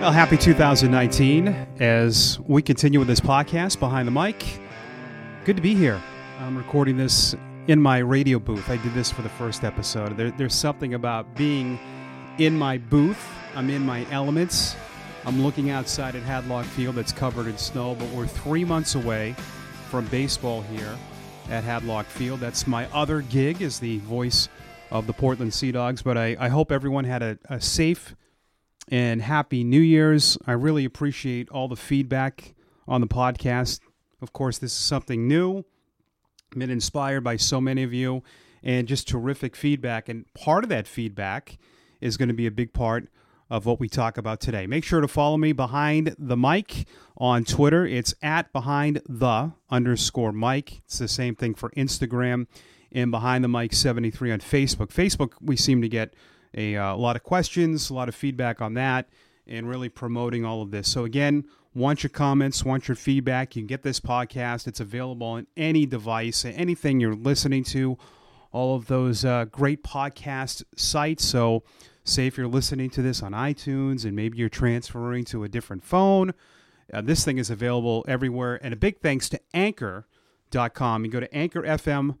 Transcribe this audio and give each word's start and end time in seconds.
Well, 0.00 0.12
happy 0.12 0.36
2019 0.36 1.48
as 1.80 2.38
we 2.46 2.62
continue 2.62 3.00
with 3.00 3.08
this 3.08 3.18
podcast 3.18 3.80
behind 3.80 4.06
the 4.06 4.12
mic. 4.12 4.60
Good 5.44 5.56
to 5.56 5.62
be 5.62 5.74
here. 5.74 6.00
I'm 6.38 6.56
recording 6.56 6.96
this 6.96 7.34
in 7.66 7.82
my 7.82 7.98
radio 7.98 8.38
booth. 8.38 8.70
I 8.70 8.76
did 8.76 8.94
this 8.94 9.10
for 9.10 9.22
the 9.22 9.28
first 9.28 9.64
episode. 9.64 10.16
There, 10.16 10.30
there's 10.30 10.54
something 10.54 10.94
about 10.94 11.34
being 11.34 11.80
in 12.38 12.56
my 12.56 12.78
booth. 12.78 13.28
I'm 13.56 13.70
in 13.70 13.84
my 13.84 14.06
elements. 14.12 14.76
I'm 15.24 15.42
looking 15.42 15.70
outside 15.70 16.14
at 16.14 16.22
Hadlock 16.22 16.66
Field 16.66 16.94
that's 16.94 17.12
covered 17.12 17.48
in 17.48 17.58
snow, 17.58 17.96
but 17.96 18.08
we're 18.10 18.28
three 18.28 18.64
months 18.64 18.94
away 18.94 19.34
from 19.90 20.06
baseball 20.06 20.62
here 20.62 20.96
at 21.50 21.64
Hadlock 21.64 22.04
Field. 22.06 22.38
That's 22.38 22.68
my 22.68 22.86
other 22.92 23.20
gig 23.20 23.62
as 23.62 23.80
the 23.80 23.98
voice 23.98 24.48
of 24.92 25.08
the 25.08 25.12
Portland 25.12 25.52
Sea 25.52 25.72
Dogs. 25.72 26.02
But 26.02 26.16
I, 26.16 26.36
I 26.38 26.50
hope 26.50 26.70
everyone 26.70 27.02
had 27.02 27.24
a, 27.24 27.36
a 27.46 27.60
safe 27.60 28.14
and 28.90 29.22
happy 29.22 29.64
New 29.64 29.80
Year's. 29.80 30.38
I 30.46 30.52
really 30.52 30.84
appreciate 30.84 31.48
all 31.50 31.68
the 31.68 31.76
feedback 31.76 32.54
on 32.86 33.00
the 33.00 33.06
podcast. 33.06 33.80
Of 34.20 34.32
course, 34.32 34.58
this 34.58 34.72
is 34.72 34.78
something 34.78 35.28
new. 35.28 35.64
Been 36.56 36.70
inspired 36.70 37.22
by 37.22 37.36
so 37.36 37.60
many 37.60 37.82
of 37.82 37.92
you 37.92 38.22
and 38.62 38.88
just 38.88 39.06
terrific 39.06 39.54
feedback. 39.54 40.08
And 40.08 40.32
part 40.34 40.64
of 40.64 40.70
that 40.70 40.88
feedback 40.88 41.58
is 42.00 42.16
going 42.16 42.28
to 42.28 42.34
be 42.34 42.46
a 42.46 42.50
big 42.50 42.72
part 42.72 43.08
of 43.50 43.64
what 43.66 43.80
we 43.80 43.88
talk 43.88 44.18
about 44.18 44.40
today. 44.40 44.66
Make 44.66 44.84
sure 44.84 45.00
to 45.00 45.08
follow 45.08 45.36
me 45.36 45.52
behind 45.52 46.14
the 46.18 46.36
mic 46.36 46.86
on 47.16 47.44
Twitter. 47.44 47.86
It's 47.86 48.14
at 48.22 48.52
behind 48.52 49.02
the 49.08 49.52
underscore 49.70 50.32
mic. 50.32 50.82
It's 50.84 50.98
the 50.98 51.08
same 51.08 51.34
thing 51.34 51.54
for 51.54 51.70
Instagram 51.70 52.46
and 52.92 53.10
behind 53.10 53.44
the 53.44 53.48
mic 53.48 53.72
73 53.72 54.32
on 54.32 54.40
Facebook. 54.40 54.88
Facebook, 54.88 55.32
we 55.40 55.56
seem 55.56 55.80
to 55.82 55.88
get 55.88 56.14
a, 56.54 56.76
uh, 56.76 56.96
lot 56.96 57.16
of 57.16 57.22
questions, 57.22 57.90
a 57.90 57.94
lot 57.94 58.08
of 58.08 58.14
feedback 58.14 58.60
on 58.60 58.74
that, 58.74 59.08
and 59.46 59.68
really 59.68 59.88
promoting 59.88 60.44
all 60.44 60.62
of 60.62 60.70
this. 60.70 60.88
So, 60.88 61.04
again, 61.04 61.44
want 61.74 62.02
your 62.02 62.10
comments, 62.10 62.64
want 62.64 62.88
your 62.88 62.94
feedback. 62.94 63.56
You 63.56 63.62
can 63.62 63.66
get 63.66 63.82
this 63.82 64.00
podcast. 64.00 64.66
It's 64.66 64.80
available 64.80 65.26
on 65.26 65.46
any 65.56 65.86
device, 65.86 66.44
anything 66.44 67.00
you're 67.00 67.14
listening 67.14 67.64
to, 67.64 67.98
all 68.52 68.76
of 68.76 68.86
those 68.86 69.24
uh, 69.24 69.46
great 69.46 69.82
podcast 69.82 70.64
sites. 70.76 71.24
So, 71.24 71.62
say 72.04 72.26
if 72.26 72.38
you're 72.38 72.48
listening 72.48 72.90
to 72.90 73.02
this 73.02 73.22
on 73.22 73.32
iTunes 73.32 74.04
and 74.04 74.16
maybe 74.16 74.38
you're 74.38 74.48
transferring 74.48 75.24
to 75.26 75.44
a 75.44 75.48
different 75.48 75.84
phone, 75.84 76.32
uh, 76.92 77.02
this 77.02 77.24
thing 77.24 77.38
is 77.38 77.50
available 77.50 78.04
everywhere. 78.08 78.58
And 78.62 78.72
a 78.72 78.76
big 78.76 79.00
thanks 79.00 79.28
to 79.30 79.40
Anchor.com. 79.52 81.04
You 81.04 81.10
go 81.10 81.20
to 81.20 81.34
Anchor 81.34 81.62
FM 81.62 82.16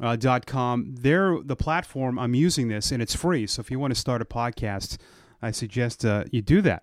uh, 0.00 0.16
dot 0.16 0.46
com. 0.46 0.94
They're 0.98 1.38
the 1.42 1.56
platform 1.56 2.18
I'm 2.18 2.34
using 2.34 2.68
this, 2.68 2.90
and 2.92 3.02
it's 3.02 3.14
free. 3.14 3.46
So 3.46 3.60
if 3.60 3.70
you 3.70 3.78
want 3.78 3.94
to 3.94 4.00
start 4.00 4.22
a 4.22 4.24
podcast, 4.24 4.98
I 5.42 5.50
suggest 5.50 6.04
uh, 6.04 6.24
you 6.30 6.42
do 6.42 6.60
that. 6.62 6.82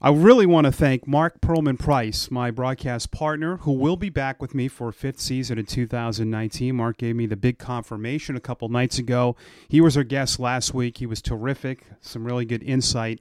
I 0.00 0.10
really 0.10 0.46
want 0.46 0.64
to 0.64 0.70
thank 0.70 1.08
Mark 1.08 1.40
Perlman 1.40 1.76
Price, 1.76 2.30
my 2.30 2.52
broadcast 2.52 3.10
partner, 3.10 3.56
who 3.58 3.72
will 3.72 3.96
be 3.96 4.10
back 4.10 4.40
with 4.40 4.54
me 4.54 4.68
for 4.68 4.90
a 4.90 4.92
fifth 4.92 5.18
season 5.18 5.58
in 5.58 5.66
2019. 5.66 6.76
Mark 6.76 6.98
gave 6.98 7.16
me 7.16 7.26
the 7.26 7.36
big 7.36 7.58
confirmation 7.58 8.36
a 8.36 8.40
couple 8.40 8.68
nights 8.68 8.98
ago. 8.98 9.34
He 9.68 9.80
was 9.80 9.96
our 9.96 10.04
guest 10.04 10.38
last 10.38 10.72
week. 10.72 10.98
He 10.98 11.06
was 11.06 11.20
terrific, 11.20 11.84
some 12.00 12.24
really 12.24 12.44
good 12.44 12.62
insight. 12.62 13.20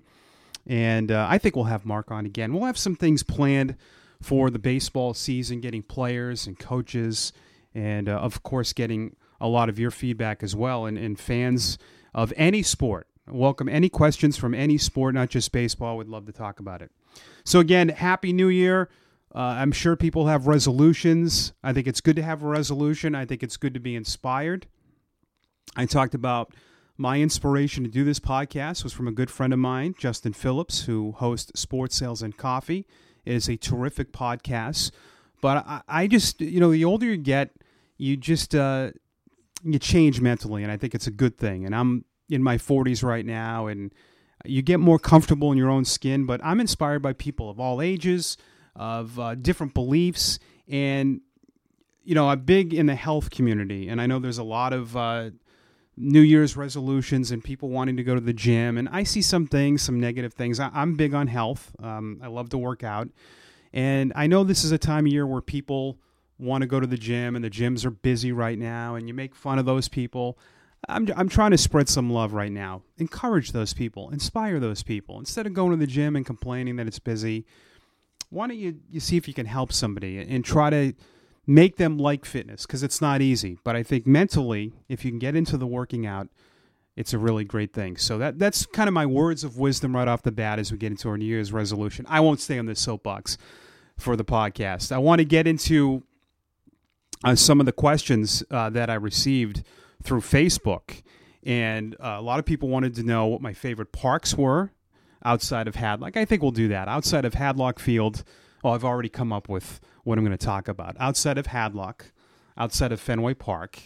And 0.68 1.12
uh, 1.12 1.26
I 1.28 1.40
think 1.40 1.56
we'll 1.56 1.66
have 1.66 1.84
Mark 1.84 2.12
on 2.12 2.28
again. 2.28 2.54
We'll 2.54 2.66
have 2.66 2.78
some 2.78 2.96
things 2.96 3.24
planned 3.24 3.76
for 4.22 4.52
the 4.52 4.60
baseball 4.60 5.16
season, 5.16 5.62
getting 5.62 5.82
players 5.82 6.46
and 6.46 6.60
coaches 6.60 7.34
and 7.78 8.10
uh, 8.10 8.14
of 8.14 8.42
course 8.42 8.74
getting 8.74 9.16
a 9.40 9.48
lot 9.48 9.70
of 9.70 9.78
your 9.78 9.92
feedback 9.92 10.42
as 10.42 10.56
well 10.56 10.88
and, 10.88 10.98
and 10.98 11.20
fans 11.20 11.78
of 12.14 12.34
any 12.36 12.64
sport. 12.64 13.08
Welcome 13.30 13.70
any 13.70 13.88
questions 13.88 14.36
from 14.36 14.56
any 14.56 14.80
sport 14.80 15.14
not 15.14 15.30
just 15.30 15.52
baseball. 15.52 15.96
Would 15.98 16.10
love 16.10 16.26
to 16.26 16.32
talk 16.32 16.60
about 16.60 16.82
it. 16.82 16.92
So 17.46 17.60
again 17.60 17.90
happy 17.90 18.34
new 18.34 18.50
year. 18.50 18.90
Uh, 19.36 19.58
i'm 19.60 19.72
sure 19.72 19.96
people 19.96 20.26
have 20.26 20.48
resolutions. 20.48 21.54
I 21.64 21.72
think 21.72 21.86
it's 21.86 22.02
good 22.02 22.16
to 22.16 22.24
have 22.24 22.42
a 22.42 22.48
resolution. 22.48 23.14
I 23.14 23.26
think 23.26 23.44
it's 23.44 23.58
good 23.58 23.76
to 23.76 23.80
be 23.80 23.96
inspired. 23.96 24.66
I 25.76 25.86
talked 25.86 26.16
about 26.16 26.56
my 26.98 27.20
inspiration 27.20 27.84
to 27.84 27.90
do 27.92 28.04
this 28.04 28.20
podcast 28.20 28.84
was 28.84 28.94
from 28.94 29.08
a 29.08 29.12
good 29.12 29.30
friend 29.30 29.54
of 29.54 29.60
mine 29.60 29.94
justin 30.00 30.34
phillips 30.34 30.86
who 30.86 31.12
hosts 31.12 31.60
sports 31.60 31.96
sales 31.96 32.24
and 32.24 32.36
coffee. 32.36 32.88
It 33.24 33.36
is 33.36 33.48
a 33.48 33.58
terrific 33.58 34.12
podcast. 34.14 34.90
But 35.42 35.64
I, 35.68 35.82
I 35.88 36.08
just 36.08 36.42
you 36.42 36.60
know 36.60 36.72
the 36.72 36.86
older 36.86 37.06
you 37.06 37.18
get 37.18 37.52
you 37.98 38.18
just 38.18 38.56
uh, 38.56 38.92
you 39.64 39.80
change 39.80 40.22
mentally, 40.22 40.64
and 40.64 40.72
I 40.72 40.78
think 40.78 40.96
it's 40.96 41.08
a 41.08 41.12
good 41.12 41.38
thing. 41.38 41.66
And 41.66 41.76
I'm 41.76 42.06
in 42.30 42.44
my 42.44 42.58
40s 42.58 43.04
right 43.04 43.26
now, 43.26 43.68
and 43.68 43.94
you 44.46 44.62
get 44.62 44.80
more 44.80 45.00
comfortable 45.00 45.52
in 45.52 45.58
your 45.58 45.70
own 45.70 45.86
skin. 45.86 46.26
But 46.26 46.42
I'm 46.44 46.60
inspired 46.60 47.02
by 47.02 47.14
people 47.14 47.50
of 47.50 47.60
all 47.60 47.82
ages, 47.82 48.38
of 48.76 49.20
uh, 49.20 49.36
different 49.36 49.74
beliefs, 49.74 50.40
and 50.68 51.22
you 52.04 52.16
know, 52.16 52.30
I'm 52.30 52.42
big 52.42 52.74
in 52.74 52.86
the 52.86 52.96
health 52.96 53.32
community, 53.32 53.90
and 53.90 54.00
I 54.00 54.06
know 54.06 54.20
there's 54.20 54.38
a 54.38 54.44
lot 54.44 54.72
of 54.72 54.96
uh, 54.96 55.32
New 55.98 56.22
Year's 56.22 56.56
resolutions 56.56 57.32
and 57.32 57.44
people 57.44 57.70
wanting 57.70 57.98
to 57.98 58.04
go 58.04 58.16
to 58.16 58.22
the 58.22 58.32
gym. 58.32 58.78
And 58.78 58.88
I 58.88 59.04
see 59.04 59.22
some 59.22 59.48
things, 59.48 59.82
some 59.82 60.00
negative 60.00 60.34
things. 60.34 60.60
I, 60.60 60.70
am 60.74 60.94
big 60.94 61.14
on 61.14 61.28
health. 61.28 61.76
Um, 61.82 62.22
I 62.24 62.28
love 62.28 62.50
to 62.52 62.58
work 62.58 62.84
out, 62.84 63.10
and 63.74 64.14
I 64.16 64.28
know 64.28 64.44
this 64.44 64.64
is 64.64 64.72
a 64.72 64.78
time 64.78 65.06
of 65.06 65.12
year 65.12 65.28
where 65.28 65.42
people 65.42 66.00
want 66.40 66.62
to 66.62 66.68
go 66.68 66.80
to 66.80 66.88
the 66.88 66.98
gym 66.98 67.36
and 67.36 67.44
the 67.44 67.50
gyms 67.50 67.86
are 67.86 67.92
busy 67.92 68.32
right 68.32 68.58
now 68.58 68.96
and 68.96 69.08
you 69.08 69.14
make 69.14 69.36
fun 69.36 69.60
of 69.60 69.66
those 69.66 69.88
people. 69.88 70.38
I'm, 70.88 71.10
I'm 71.16 71.30
trying 71.30 71.52
to 71.52 71.58
spread 71.58 71.90
some 71.90 72.10
love 72.10 72.34
right 72.34 72.52
now. 72.52 72.84
Encourage 72.98 73.52
those 73.52 73.74
people, 73.74 74.10
inspire 74.12 74.60
those 74.60 74.84
people. 74.84 75.20
Instead 75.20 75.48
of 75.48 75.54
going 75.54 75.72
to 75.72 75.78
the 75.78 75.88
gym 75.88 76.16
and 76.16 76.26
complaining 76.26 76.76
that 76.76 76.88
it's 76.88 77.00
busy, 77.00 77.46
why 78.30 78.48
don't 78.48 78.58
you, 78.58 78.80
you 78.90 79.00
see 79.00 79.18
if 79.18 79.28
you 79.28 79.34
can 79.34 79.46
help 79.46 79.72
somebody 79.72 80.20
and 80.20 80.46
try 80.46 80.70
to 80.70 80.94
make 81.48 81.78
them 81.78 81.98
like 81.98 82.26
fitness 82.26 82.66
because 82.66 82.84
it's 82.84 83.02
not 83.02 83.22
easy. 83.22 83.58
But 83.64 83.76
I 83.76 83.84
think 83.84 84.06
mentally, 84.06 84.74
if 84.90 85.06
you 85.06 85.12
can 85.12 85.20
get 85.20 85.36
into 85.36 85.58
the 85.58 85.66
working 85.66 86.06
out, 86.06 86.28
it's 86.96 87.14
a 87.14 87.18
really 87.18 87.46
great 87.46 87.74
thing. 87.74 87.96
So 87.96 88.18
that 88.18 88.40
that's 88.40 88.66
kind 88.66 88.88
of 88.88 88.94
my 88.94 89.06
words 89.06 89.44
of 89.44 89.58
wisdom 89.58 89.96
right 89.96 90.08
off 90.08 90.24
the 90.24 90.32
bat 90.32 90.60
as 90.60 90.72
we 90.72 90.78
get 90.78 90.92
into 90.92 91.08
our 91.10 91.18
New 91.18 91.26
Year's 91.26 91.54
resolution. 91.54 92.06
I 92.10 92.20
won't 92.20 92.42
stay 92.42 92.60
on 92.60 92.66
this 92.66 92.82
soapbox 92.82 93.38
for 93.98 94.16
the 94.16 94.26
podcast. 94.26 94.92
I 94.92 94.98
want 94.98 95.20
to 95.20 95.26
get 95.26 95.48
into 95.48 96.04
uh, 97.24 97.36
some 97.36 97.60
of 97.60 97.66
the 97.66 97.72
questions 97.72 98.44
uh, 98.52 98.70
that 98.70 98.90
I 98.90 98.96
received 98.96 99.64
through 100.04 100.22
Facebook. 100.22 101.02
And 101.44 101.96
uh, 101.96 102.16
a 102.18 102.22
lot 102.22 102.40
of 102.40 102.46
people 102.46 102.70
wanted 102.70 102.96
to 102.96 103.04
know 103.04 103.28
what 103.28 103.42
my 103.42 103.54
favorite 103.54 103.92
parks 103.92 104.36
were 104.36 104.72
outside 105.24 105.68
of 105.68 105.76
Hadlock. 105.76 106.18
I 106.18 106.26
think 106.26 106.42
we'll 106.42 106.52
do 106.52 106.68
that. 106.70 106.88
Outside 106.88 107.26
of 107.26 107.34
Hadlock 107.34 107.80
Field, 107.80 108.24
well, 108.64 108.74
I've 108.74 108.84
already 108.84 109.10
come 109.10 109.32
up 109.32 109.50
with 109.50 109.80
what 110.04 110.18
I'm 110.18 110.26
going 110.26 110.38
to 110.38 110.46
talk 110.46 110.68
about. 110.68 110.96
Outside 111.00 111.38
of 111.38 111.48
Hadlock, 111.48 112.12
outside 112.58 112.92
of 112.92 113.00
Fenway 113.00 113.34
Park, 113.34 113.80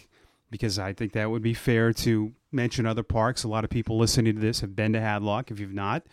because 0.50 0.78
I 0.78 0.92
think 0.92 1.12
that 1.12 1.30
would 1.30 1.42
be 1.42 1.54
fair 1.54 1.92
to 1.92 2.32
mention 2.50 2.84
other 2.84 3.02
parks. 3.02 3.44
A 3.44 3.48
lot 3.48 3.64
of 3.64 3.70
people 3.70 3.96
listening 3.96 4.34
to 4.34 4.40
this 4.40 4.60
have 4.60 4.76
been 4.76 4.92
to 4.92 5.00
Hadlock. 5.00 5.50
If 5.50 5.58
you've 5.58 5.72
not, 5.72 6.04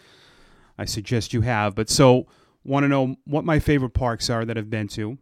I 0.78 0.86
suggest 0.86 1.34
you 1.34 1.42
have. 1.42 1.76
But 1.76 1.90
so, 1.90 2.28
want 2.64 2.84
to 2.84 2.88
know 2.88 3.16
what 3.26 3.44
my 3.44 3.60
favorite 3.60 3.94
parks 3.94 4.30
are 4.30 4.46
that 4.46 4.58
I've 4.58 4.70
been 4.70 4.88
to 4.90 5.18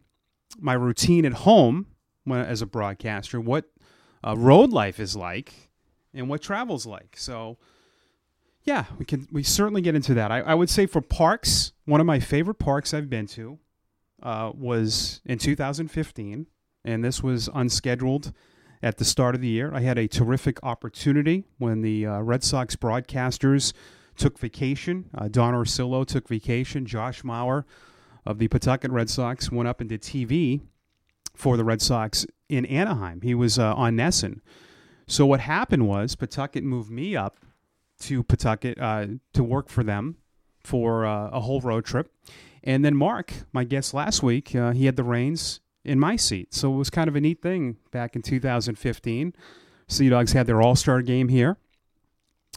my 0.58 0.72
routine 0.72 1.24
at 1.24 1.32
home 1.32 1.86
when, 2.24 2.40
as 2.40 2.62
a 2.62 2.66
broadcaster, 2.66 3.40
what 3.40 3.66
uh, 4.26 4.36
road 4.36 4.70
life 4.70 4.98
is 5.00 5.16
like, 5.16 5.70
and 6.14 6.28
what 6.28 6.42
travel's 6.42 6.86
like. 6.86 7.16
So, 7.16 7.58
yeah, 8.62 8.84
we 8.98 9.04
can 9.04 9.28
we 9.30 9.42
certainly 9.42 9.80
get 9.82 9.94
into 9.94 10.14
that. 10.14 10.30
I, 10.30 10.40
I 10.40 10.54
would 10.54 10.70
say 10.70 10.86
for 10.86 11.00
parks, 11.00 11.72
one 11.84 12.00
of 12.00 12.06
my 12.06 12.20
favorite 12.20 12.58
parks 12.58 12.92
I've 12.92 13.10
been 13.10 13.26
to 13.28 13.58
uh, 14.22 14.52
was 14.54 15.20
in 15.24 15.38
2015, 15.38 16.46
and 16.84 17.04
this 17.04 17.22
was 17.22 17.48
unscheduled 17.54 18.32
at 18.82 18.98
the 18.98 19.04
start 19.04 19.34
of 19.34 19.40
the 19.40 19.48
year. 19.48 19.72
I 19.74 19.80
had 19.80 19.98
a 19.98 20.06
terrific 20.06 20.58
opportunity 20.62 21.44
when 21.58 21.82
the 21.82 22.06
uh, 22.06 22.20
Red 22.20 22.44
Sox 22.44 22.76
broadcasters 22.76 23.72
took 24.16 24.38
vacation. 24.38 25.08
Uh, 25.16 25.28
Don 25.28 25.54
Orsillo 25.54 26.06
took 26.06 26.28
vacation. 26.28 26.86
Josh 26.86 27.22
Mauer 27.22 27.64
of 28.28 28.38
the 28.38 28.46
Pawtucket 28.46 28.90
Red 28.90 29.08
Sox 29.08 29.50
went 29.50 29.68
up 29.68 29.78
did 29.78 30.02
TV 30.02 30.60
for 31.34 31.56
the 31.56 31.64
Red 31.64 31.80
Sox 31.80 32.26
in 32.50 32.66
Anaheim. 32.66 33.22
He 33.22 33.34
was 33.34 33.58
uh, 33.58 33.74
on 33.74 33.96
NESN. 33.96 34.40
So 35.06 35.24
what 35.24 35.40
happened 35.40 35.88
was 35.88 36.14
Pawtucket 36.14 36.62
moved 36.62 36.90
me 36.90 37.16
up 37.16 37.38
to 38.00 38.22
Pawtucket 38.22 38.78
uh, 38.78 39.06
to 39.32 39.42
work 39.42 39.70
for 39.70 39.82
them 39.82 40.18
for 40.62 41.06
uh, 41.06 41.30
a 41.30 41.40
whole 41.40 41.62
road 41.62 41.86
trip. 41.86 42.12
And 42.62 42.84
then 42.84 42.94
Mark, 42.94 43.32
my 43.52 43.64
guest 43.64 43.94
last 43.94 44.22
week, 44.22 44.54
uh, 44.54 44.72
he 44.72 44.84
had 44.84 44.96
the 44.96 45.04
reins 45.04 45.60
in 45.82 45.98
my 45.98 46.16
seat. 46.16 46.52
So 46.52 46.70
it 46.70 46.76
was 46.76 46.90
kind 46.90 47.08
of 47.08 47.16
a 47.16 47.20
neat 47.22 47.40
thing 47.40 47.78
back 47.92 48.14
in 48.14 48.20
2015. 48.20 49.32
Sea 49.88 50.08
Dogs 50.10 50.32
had 50.32 50.46
their 50.46 50.60
All 50.60 50.76
Star 50.76 51.00
game 51.00 51.28
here. 51.28 51.56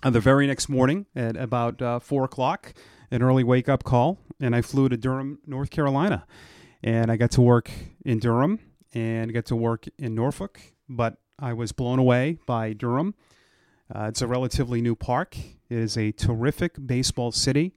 The 0.04 0.20
very 0.20 0.48
next 0.48 0.68
morning 0.68 1.06
at 1.16 1.38
about 1.38 1.82
uh, 1.82 2.00
4 2.00 2.26
o'clock, 2.26 2.74
an 3.12 3.22
early 3.22 3.44
wake 3.44 3.70
up 3.70 3.84
call, 3.84 4.18
and 4.40 4.56
I 4.56 4.62
flew 4.62 4.90
to 4.90 4.98
Durham, 4.98 5.40
North 5.46 5.70
Carolina. 5.70 6.26
And 6.82 7.12
I 7.12 7.18
got 7.18 7.32
to 7.32 7.42
work 7.42 7.70
in 8.04 8.20
Durham 8.20 8.60
and 8.94 9.34
got 9.34 9.46
to 9.48 9.56
work 9.56 9.86
in 10.00 10.16
Norfolk, 10.16 10.60
but 10.90 11.18
I 11.38 11.54
was 11.54 11.72
blown 11.72 12.00
away 12.00 12.40
by 12.46 12.74
Durham. 12.74 13.14
Uh, 13.94 14.06
it's 14.06 14.22
a 14.22 14.28
relatively 14.28 14.82
new 14.82 14.96
park. 14.96 15.38
It 15.38 15.78
is 15.78 15.98
a 15.98 16.12
terrific 16.12 16.76
baseball 16.86 17.32
city. 17.32 17.76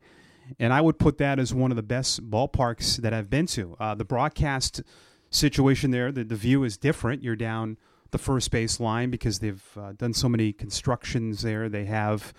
And 0.58 0.72
I 0.72 0.80
would 0.80 0.98
put 0.98 1.18
that 1.18 1.38
as 1.38 1.52
one 1.52 1.72
of 1.72 1.76
the 1.76 1.82
best 1.82 2.30
ballparks 2.30 2.98
that 2.98 3.12
I've 3.12 3.30
been 3.30 3.46
to. 3.48 3.76
Uh, 3.80 3.94
the 3.94 4.04
broadcast 4.04 4.82
situation 5.30 5.90
there, 5.90 6.12
the, 6.12 6.24
the 6.24 6.36
view 6.36 6.64
is 6.64 6.76
different. 6.76 7.22
You're 7.22 7.36
down 7.36 7.78
the 8.10 8.18
first 8.18 8.50
base 8.50 8.78
line 8.78 9.10
because 9.10 9.40
they've 9.40 9.64
uh, 9.76 9.92
done 9.92 10.12
so 10.14 10.28
many 10.28 10.52
constructions 10.52 11.42
there. 11.42 11.68
They 11.68 11.86
have 11.86 12.32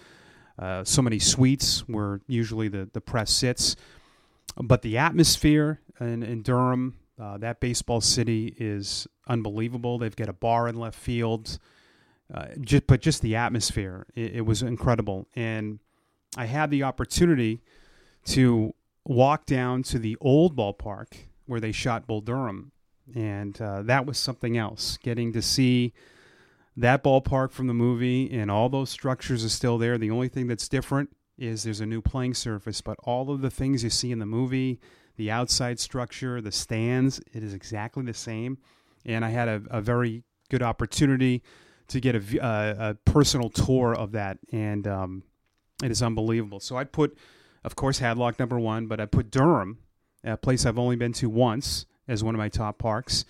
uh, 0.57 0.83
so 0.83 1.01
many 1.01 1.19
suites 1.19 1.81
where 1.87 2.21
usually 2.27 2.67
the, 2.67 2.89
the 2.93 3.01
press 3.01 3.31
sits. 3.31 3.75
But 4.57 4.81
the 4.81 4.97
atmosphere 4.97 5.81
in, 5.99 6.23
in 6.23 6.41
Durham, 6.41 6.95
uh, 7.19 7.37
that 7.39 7.59
baseball 7.59 8.01
city 8.01 8.55
is 8.57 9.07
unbelievable. 9.27 9.97
They've 9.97 10.15
got 10.15 10.29
a 10.29 10.33
bar 10.33 10.67
in 10.67 10.75
left 10.75 10.97
field. 10.97 11.59
Uh, 12.33 12.47
just, 12.59 12.87
but 12.87 13.01
just 13.01 13.21
the 13.21 13.35
atmosphere, 13.35 14.07
it, 14.15 14.37
it, 14.37 14.41
was 14.41 14.63
incredible. 14.63 15.27
And 15.35 15.79
I 16.35 16.45
had 16.45 16.71
the 16.71 16.83
opportunity 16.83 17.61
to 18.25 18.73
walk 19.05 19.45
down 19.45 19.83
to 19.83 19.99
the 19.99 20.17
old 20.19 20.55
ballpark 20.55 21.13
where 21.45 21.59
they 21.59 21.71
shot 21.71 22.07
Bull 22.07 22.21
Durham. 22.21 22.71
And 23.13 23.61
uh, 23.61 23.83
that 23.83 24.07
was 24.07 24.17
something 24.17 24.57
else. 24.57 24.97
Getting 24.97 25.33
to 25.33 25.41
see 25.41 25.93
that 26.77 27.03
ballpark 27.03 27.51
from 27.51 27.67
the 27.67 27.73
movie 27.73 28.31
and 28.31 28.51
all 28.51 28.69
those 28.69 28.89
structures 28.89 29.45
are 29.45 29.49
still 29.49 29.77
there. 29.77 29.97
The 29.97 30.11
only 30.11 30.27
thing 30.27 30.47
that's 30.47 30.67
different 30.67 31.09
is 31.37 31.63
there's 31.63 31.81
a 31.81 31.85
new 31.85 32.01
playing 32.01 32.33
surface, 32.33 32.81
but 32.81 32.97
all 33.03 33.31
of 33.31 33.41
the 33.41 33.49
things 33.49 33.83
you 33.83 33.89
see 33.89 34.11
in 34.11 34.19
the 34.19 34.25
movie, 34.25 34.79
the 35.17 35.31
outside 35.31 35.79
structure, 35.79 36.41
the 36.41 36.51
stands, 36.51 37.19
it 37.33 37.43
is 37.43 37.53
exactly 37.53 38.03
the 38.03 38.13
same. 38.13 38.57
And 39.05 39.23
I 39.23 39.29
had 39.29 39.47
a, 39.47 39.61
a 39.69 39.81
very 39.81 40.23
good 40.49 40.63
opportunity 40.63 41.43
to 41.87 41.99
get 41.99 42.15
a, 42.15 42.75
a, 42.79 42.93
personal 43.09 43.49
tour 43.49 43.93
of 43.93 44.13
that, 44.13 44.39
and 44.51 44.87
um, 44.87 45.23
it 45.83 45.91
is 45.91 46.01
unbelievable. 46.01 46.59
So 46.59 46.75
I 46.75 46.83
put, 46.83 47.15
of 47.63 47.75
course, 47.75 47.99
Hadlock 47.99 48.39
number 48.39 48.59
one, 48.59 48.87
but 48.87 48.99
I 48.99 49.05
put 49.05 49.29
Durham, 49.29 49.77
a 50.23 50.35
place 50.35 50.65
I've 50.65 50.79
only 50.79 50.95
been 50.95 51.13
to 51.13 51.29
once, 51.29 51.85
as 52.07 52.23
one 52.23 52.33
of 52.33 52.39
my 52.39 52.49
top 52.49 52.79
parks. 52.79 53.25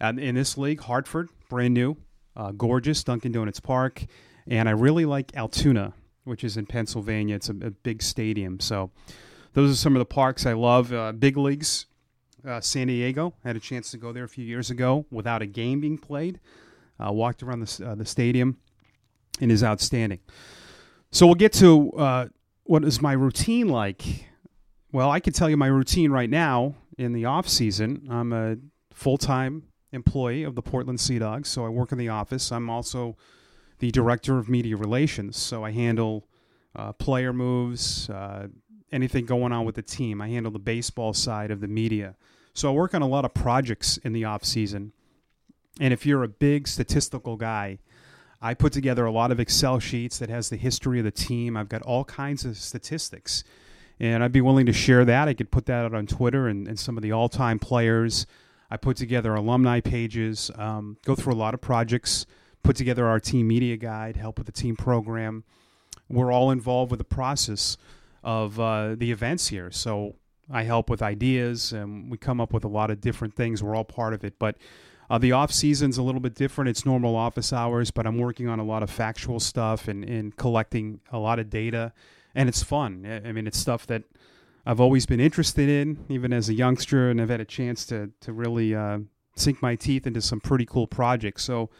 Um, 0.00 0.18
in 0.18 0.36
this 0.36 0.56
league, 0.56 0.80
Hartford, 0.80 1.28
brand 1.50 1.74
new, 1.74 1.96
uh, 2.38 2.52
gorgeous, 2.52 3.04
Dunkin' 3.04 3.32
Donuts 3.32 3.60
Park, 3.60 4.04
and 4.46 4.68
I 4.68 4.72
really 4.72 5.04
like 5.04 5.36
Altoona, 5.36 5.92
which 6.24 6.44
is 6.44 6.56
in 6.56 6.64
Pennsylvania. 6.64 7.34
It's 7.34 7.48
a, 7.48 7.56
a 7.60 7.70
big 7.70 8.00
stadium. 8.00 8.60
So 8.60 8.90
those 9.52 9.70
are 9.70 9.76
some 9.76 9.94
of 9.96 9.98
the 9.98 10.06
parks 10.06 10.46
I 10.46 10.52
love. 10.52 10.92
Uh, 10.92 11.12
big 11.12 11.36
leagues, 11.36 11.86
uh, 12.46 12.60
San 12.60 12.86
Diego. 12.86 13.34
I 13.44 13.48
had 13.48 13.56
a 13.56 13.60
chance 13.60 13.90
to 13.90 13.98
go 13.98 14.12
there 14.12 14.24
a 14.24 14.28
few 14.28 14.44
years 14.44 14.70
ago 14.70 15.04
without 15.10 15.42
a 15.42 15.46
game 15.46 15.80
being 15.80 15.98
played. 15.98 16.40
Uh, 16.98 17.12
walked 17.12 17.42
around 17.42 17.60
the, 17.60 17.90
uh, 17.90 17.94
the 17.94 18.06
stadium 18.06 18.56
and 19.40 19.52
is 19.52 19.62
outstanding. 19.62 20.20
So 21.10 21.26
we'll 21.26 21.36
get 21.36 21.52
to 21.54 21.92
uh, 21.92 22.28
what 22.64 22.84
is 22.84 23.00
my 23.00 23.12
routine 23.12 23.68
like. 23.68 24.02
Well, 24.92 25.10
I 25.10 25.20
can 25.20 25.32
tell 25.32 25.50
you 25.50 25.56
my 25.56 25.66
routine 25.66 26.10
right 26.10 26.30
now 26.30 26.74
in 26.96 27.12
the 27.12 27.24
off 27.24 27.48
season. 27.48 28.06
I'm 28.10 28.32
a 28.32 28.56
full 28.92 29.18
time 29.18 29.64
employee 29.92 30.42
of 30.42 30.54
the 30.54 30.62
Portland 30.62 31.00
Sea 31.00 31.18
Dogs, 31.18 31.48
so 31.48 31.64
I 31.64 31.68
work 31.68 31.92
in 31.92 31.98
the 31.98 32.08
office. 32.08 32.52
I'm 32.52 32.68
also 32.68 33.16
the 33.78 33.90
director 33.90 34.38
of 34.38 34.48
media 34.48 34.76
relations, 34.76 35.36
so 35.36 35.64
I 35.64 35.70
handle 35.70 36.26
uh, 36.74 36.92
player 36.92 37.32
moves, 37.32 38.10
uh, 38.10 38.48
anything 38.92 39.26
going 39.26 39.52
on 39.52 39.64
with 39.64 39.74
the 39.74 39.82
team. 39.82 40.20
I 40.20 40.28
handle 40.28 40.52
the 40.52 40.58
baseball 40.58 41.12
side 41.12 41.50
of 41.50 41.60
the 41.60 41.68
media. 41.68 42.16
So 42.54 42.68
I 42.68 42.72
work 42.72 42.94
on 42.94 43.02
a 43.02 43.06
lot 43.06 43.24
of 43.24 43.34
projects 43.34 43.98
in 43.98 44.12
the 44.12 44.24
off 44.24 44.44
season. 44.44 44.92
And 45.80 45.92
if 45.92 46.04
you're 46.04 46.24
a 46.24 46.28
big 46.28 46.66
statistical 46.66 47.36
guy, 47.36 47.78
I 48.40 48.54
put 48.54 48.72
together 48.72 49.04
a 49.04 49.10
lot 49.10 49.30
of 49.30 49.40
Excel 49.40 49.78
sheets 49.78 50.18
that 50.18 50.28
has 50.28 50.48
the 50.48 50.56
history 50.56 50.98
of 50.98 51.04
the 51.04 51.10
team. 51.10 51.56
I've 51.56 51.68
got 51.68 51.82
all 51.82 52.04
kinds 52.04 52.44
of 52.44 52.56
statistics. 52.56 53.44
And 54.00 54.22
I'd 54.22 54.32
be 54.32 54.40
willing 54.40 54.66
to 54.66 54.72
share 54.72 55.04
that. 55.04 55.28
I 55.28 55.34
could 55.34 55.50
put 55.50 55.66
that 55.66 55.84
out 55.84 55.94
on 55.94 56.06
Twitter 56.06 56.46
and, 56.46 56.68
and 56.68 56.78
some 56.78 56.96
of 56.96 57.02
the 57.02 57.12
all 57.12 57.28
time 57.28 57.58
players. 57.58 58.26
I 58.70 58.76
put 58.76 58.96
together 58.96 59.34
alumni 59.34 59.80
pages, 59.80 60.50
um, 60.56 60.98
go 61.04 61.14
through 61.14 61.32
a 61.32 61.34
lot 61.34 61.54
of 61.54 61.60
projects, 61.60 62.26
put 62.62 62.76
together 62.76 63.06
our 63.06 63.20
team 63.20 63.48
media 63.48 63.76
guide, 63.76 64.16
help 64.16 64.38
with 64.38 64.46
the 64.46 64.52
team 64.52 64.76
program. 64.76 65.44
We're 66.08 66.32
all 66.32 66.50
involved 66.50 66.90
with 66.90 66.98
the 66.98 67.04
process 67.04 67.76
of 68.22 68.58
uh, 68.60 68.94
the 68.96 69.10
events 69.10 69.48
here. 69.48 69.70
So 69.70 70.16
I 70.50 70.62
help 70.62 70.90
with 70.90 71.02
ideas, 71.02 71.72
and 71.72 72.10
we 72.10 72.18
come 72.18 72.40
up 72.40 72.52
with 72.52 72.64
a 72.64 72.68
lot 72.68 72.90
of 72.90 73.00
different 73.00 73.34
things. 73.34 73.62
We're 73.62 73.76
all 73.76 73.84
part 73.84 74.14
of 74.14 74.24
it. 74.24 74.38
But 74.38 74.56
uh, 75.10 75.18
the 75.18 75.32
off 75.32 75.52
season's 75.52 75.98
a 75.98 76.02
little 76.02 76.20
bit 76.20 76.34
different. 76.34 76.68
It's 76.68 76.84
normal 76.84 77.16
office 77.16 77.52
hours, 77.52 77.90
but 77.90 78.06
I'm 78.06 78.18
working 78.18 78.48
on 78.48 78.58
a 78.58 78.64
lot 78.64 78.82
of 78.82 78.90
factual 78.90 79.40
stuff 79.40 79.88
and, 79.88 80.04
and 80.04 80.36
collecting 80.36 81.00
a 81.10 81.18
lot 81.18 81.38
of 81.38 81.48
data, 81.48 81.92
and 82.34 82.48
it's 82.48 82.62
fun. 82.62 83.22
I 83.24 83.32
mean, 83.32 83.46
it's 83.46 83.58
stuff 83.58 83.86
that 83.86 84.04
I've 84.68 84.80
always 84.80 85.06
been 85.06 85.18
interested 85.18 85.66
in, 85.66 86.04
even 86.10 86.30
as 86.30 86.50
a 86.50 86.54
youngster, 86.54 87.08
and 87.08 87.22
I've 87.22 87.30
had 87.30 87.40
a 87.40 87.46
chance 87.46 87.86
to 87.86 88.10
to 88.20 88.34
really 88.34 88.74
uh, 88.74 88.98
sink 89.34 89.62
my 89.62 89.76
teeth 89.76 90.06
into 90.06 90.20
some 90.20 90.40
pretty 90.40 90.66
cool 90.66 90.86
projects. 90.86 91.42
So 91.42 91.70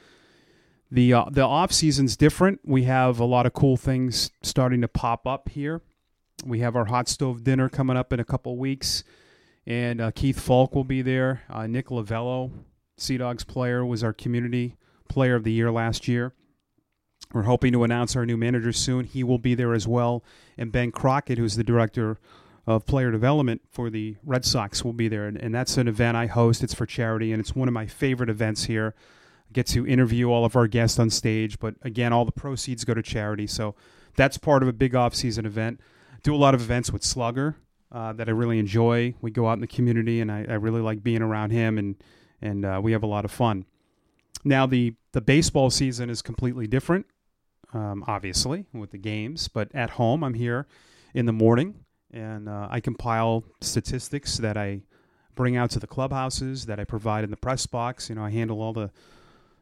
the 0.90 1.12
uh, 1.12 1.26
the 1.31 1.43
off 1.43 1.70
season's 1.70 2.17
different. 2.17 2.61
We 2.64 2.85
have 2.85 3.20
a 3.20 3.26
lot 3.26 3.44
of 3.44 3.52
cool 3.52 3.76
things 3.76 4.31
starting 4.43 4.81
to 4.81 4.88
pop 4.88 5.26
up 5.26 5.50
here. 5.50 5.82
We 6.46 6.61
have 6.61 6.76
our 6.76 6.87
hot 6.87 7.08
stove 7.08 7.44
dinner 7.44 7.69
coming 7.69 7.99
up 7.99 8.11
in 8.11 8.20
a 8.20 8.25
couple 8.25 8.56
weeks, 8.56 9.05
and 9.67 10.00
uh, 10.00 10.11
Keith 10.12 10.41
Foulke 10.41 10.75
will 10.75 10.82
be 10.82 11.02
there. 11.02 11.43
Uh, 11.50 11.67
Nick 11.67 11.88
Lovullo, 11.88 12.50
Sea 12.96 13.19
Dogs 13.19 13.44
player, 13.44 13.84
was 13.84 14.02
our 14.02 14.14
community 14.14 14.76
player 15.11 15.34
of 15.34 15.44
the 15.44 15.52
year 15.52 15.70
last 15.70 16.08
year. 16.08 16.32
We're 17.34 17.43
hoping 17.43 17.75
to 17.75 17.84
announce 17.84 18.17
our 18.17 18.25
new 18.25 18.38
manager 18.38 18.73
soon. 18.73 19.05
He 19.05 19.23
will 19.23 19.37
be 19.37 19.55
there 19.55 19.75
as 19.75 19.87
well. 19.87 20.25
And 20.56 20.73
Ben 20.73 20.91
Crockett, 20.91 21.37
who's 21.37 21.56
the 21.56 21.64
director 21.64 22.19
of 22.69 22.87
player 22.87 23.11
development 23.11 23.62
for 23.70 23.91
the 23.91 24.17
Red 24.25 24.44
Sox, 24.44 24.85
will 24.85 24.93
be 24.93 25.09
there. 25.09 25.26
And, 25.26 25.37
and 25.37 25.55
that's 25.55 25.76
an 25.76 25.88
event 25.88 26.17
I 26.17 26.26
host. 26.26 26.62
It's 26.62 26.75
for 26.75 26.87
charity, 26.87 27.32
and 27.32 27.41
it's 27.41 27.55
one 27.55 27.69
of 27.69 27.75
my 27.75 27.87
favorite 27.87 28.31
events 28.31 28.65
here. 28.65 28.94
I 29.49 29.53
get 29.53 29.67
to 29.69 29.87
interview 29.87 30.31
all 30.31 30.44
of 30.44 30.56
our 30.56 30.67
guests 30.67 30.99
on 30.99 31.11
stage, 31.11 31.59
but 31.59 31.75
again, 31.82 32.12
all 32.12 32.25
the 32.25 32.32
proceeds 32.32 32.85
go 32.85 32.94
to 32.94 33.03
charity. 33.03 33.47
So 33.47 33.75
that's 34.17 34.37
part 34.37 34.62
of 34.62 34.69
a 34.69 34.73
big 34.73 34.94
off-season 34.94 35.47
event 35.47 35.81
do 36.23 36.35
a 36.35 36.37
lot 36.37 36.55
of 36.55 36.61
events 36.61 36.93
with 36.93 37.03
Slugger 37.03 37.56
uh, 37.93 38.12
that 38.15 38.29
I 38.29 38.32
really 38.32 38.59
enjoy. 38.59 39.15
We 39.20 39.31
go 39.31 39.49
out 39.49 39.55
in 39.55 39.61
the 39.61 39.67
community, 39.67 40.20
and 40.20 40.31
I, 40.31 40.44
I 40.49 40.55
really 40.55 40.81
like 40.81 41.03
being 41.03 41.22
around 41.22 41.51
him, 41.51 41.79
and 41.79 41.96
and 42.41 42.65
uh, 42.65 42.81
we 42.82 42.93
have 42.93 43.03
a 43.03 43.06
lot 43.06 43.25
of 43.25 43.31
fun. 43.31 43.65
Now 44.44 44.67
the 44.67 44.94
the 45.13 45.20
baseball 45.20 45.70
season 45.70 46.10
is 46.10 46.22
completely 46.22 46.67
different, 46.67 47.06
um, 47.72 48.05
obviously 48.06 48.67
with 48.72 48.91
the 48.91 48.98
games. 48.98 49.48
But 49.48 49.75
at 49.75 49.91
home, 49.91 50.22
I'm 50.22 50.34
here 50.34 50.67
in 51.15 51.27
the 51.27 51.32
morning, 51.32 51.84
and 52.12 52.48
uh, 52.48 52.69
I 52.70 52.81
compile 52.81 53.44
statistics 53.60 54.38
that 54.38 54.56
I 54.56 54.82
bring 55.34 55.56
out 55.56 55.70
to 55.70 55.79
the 55.79 55.86
clubhouses 55.86 56.67
that 56.67 56.81
I 56.81 56.84
provide 56.84 57.24
in 57.24 57.31
the 57.31 57.36
press 57.36 57.67
box. 57.67 58.08
You 58.08 58.17
know, 58.17 58.24
I 58.24 58.31
handle 58.31 58.60
all 58.60 58.72
the 58.72 58.91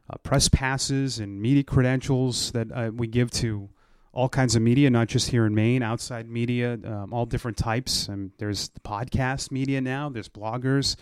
uh, 0.09 0.17
press 0.23 0.47
passes 0.47 1.19
and 1.19 1.41
media 1.41 1.63
credentials 1.63 2.51
that 2.51 2.71
uh, 2.71 2.91
we 2.95 3.07
give 3.07 3.29
to 3.31 3.69
all 4.13 4.29
kinds 4.29 4.55
of 4.55 4.61
media, 4.63 4.89
not 4.89 5.07
just 5.07 5.29
here 5.29 5.45
in 5.45 5.53
Maine, 5.53 5.83
outside 5.83 6.27
media, 6.27 6.79
um, 6.85 7.13
all 7.13 7.25
different 7.25 7.57
types. 7.57 8.07
And 8.07 8.31
there's 8.39 8.69
the 8.69 8.79
podcast 8.79 9.51
media 9.51 9.79
now, 9.79 10.09
there's 10.09 10.29
bloggers, 10.29 10.95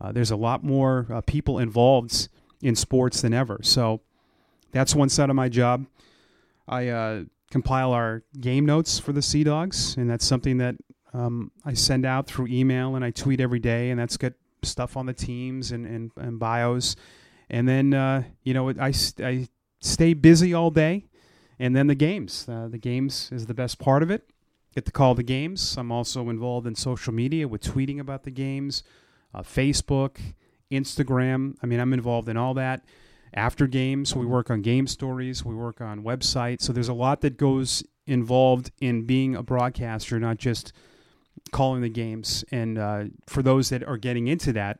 uh, 0.00 0.12
there's 0.12 0.30
a 0.30 0.36
lot 0.36 0.64
more 0.64 1.06
uh, 1.12 1.20
people 1.20 1.58
involved 1.58 2.28
in 2.62 2.74
sports 2.74 3.20
than 3.20 3.34
ever. 3.34 3.60
So 3.62 4.00
that's 4.70 4.94
one 4.94 5.10
side 5.10 5.28
of 5.28 5.36
my 5.36 5.50
job. 5.50 5.86
I 6.66 6.88
uh, 6.88 7.24
compile 7.50 7.92
our 7.92 8.22
game 8.40 8.64
notes 8.64 8.98
for 8.98 9.12
the 9.12 9.20
Sea 9.20 9.44
Dogs, 9.44 9.96
and 9.96 10.08
that's 10.08 10.24
something 10.24 10.56
that 10.58 10.76
um, 11.12 11.50
I 11.64 11.74
send 11.74 12.06
out 12.06 12.26
through 12.26 12.46
email 12.48 12.96
and 12.96 13.04
I 13.04 13.10
tweet 13.10 13.40
every 13.40 13.58
day, 13.58 13.90
and 13.90 14.00
that's 14.00 14.16
got 14.16 14.32
stuff 14.62 14.96
on 14.96 15.06
the 15.06 15.12
teams 15.12 15.72
and, 15.72 15.86
and, 15.86 16.10
and 16.16 16.38
bios. 16.38 16.96
And 17.50 17.68
then, 17.68 17.92
uh, 17.94 18.24
you 18.44 18.54
know, 18.54 18.70
I, 18.70 18.92
I 19.22 19.48
stay 19.80 20.14
busy 20.14 20.54
all 20.54 20.70
day 20.70 21.06
and 21.58 21.76
then 21.76 21.86
the 21.86 21.94
games. 21.94 22.46
Uh, 22.48 22.68
the 22.68 22.78
games 22.78 23.28
is 23.32 23.46
the 23.46 23.54
best 23.54 23.78
part 23.78 24.02
of 24.02 24.10
it. 24.10 24.30
Get 24.74 24.86
to 24.86 24.92
call 24.92 25.14
the 25.14 25.22
games. 25.22 25.76
I'm 25.76 25.92
also 25.92 26.30
involved 26.30 26.66
in 26.66 26.74
social 26.74 27.12
media 27.12 27.46
with 27.46 27.62
tweeting 27.62 28.00
about 28.00 28.22
the 28.22 28.30
games, 28.30 28.82
uh, 29.34 29.42
Facebook, 29.42 30.18
Instagram. 30.70 31.56
I 31.62 31.66
mean, 31.66 31.78
I'm 31.78 31.92
involved 31.92 32.28
in 32.28 32.36
all 32.36 32.54
that. 32.54 32.84
After 33.34 33.66
games, 33.66 34.14
we 34.14 34.26
work 34.26 34.50
on 34.50 34.60
game 34.62 34.86
stories, 34.86 35.44
we 35.44 35.54
work 35.54 35.80
on 35.80 36.02
websites. 36.02 36.62
So 36.62 36.72
there's 36.72 36.88
a 36.88 36.94
lot 36.94 37.22
that 37.22 37.36
goes 37.36 37.82
involved 38.06 38.70
in 38.80 39.04
being 39.04 39.36
a 39.36 39.42
broadcaster, 39.42 40.18
not 40.18 40.38
just 40.38 40.72
calling 41.50 41.82
the 41.82 41.88
games. 41.88 42.44
And 42.50 42.78
uh, 42.78 43.04
for 43.26 43.42
those 43.42 43.68
that 43.70 43.82
are 43.84 43.96
getting 43.96 44.28
into 44.28 44.52
that, 44.52 44.78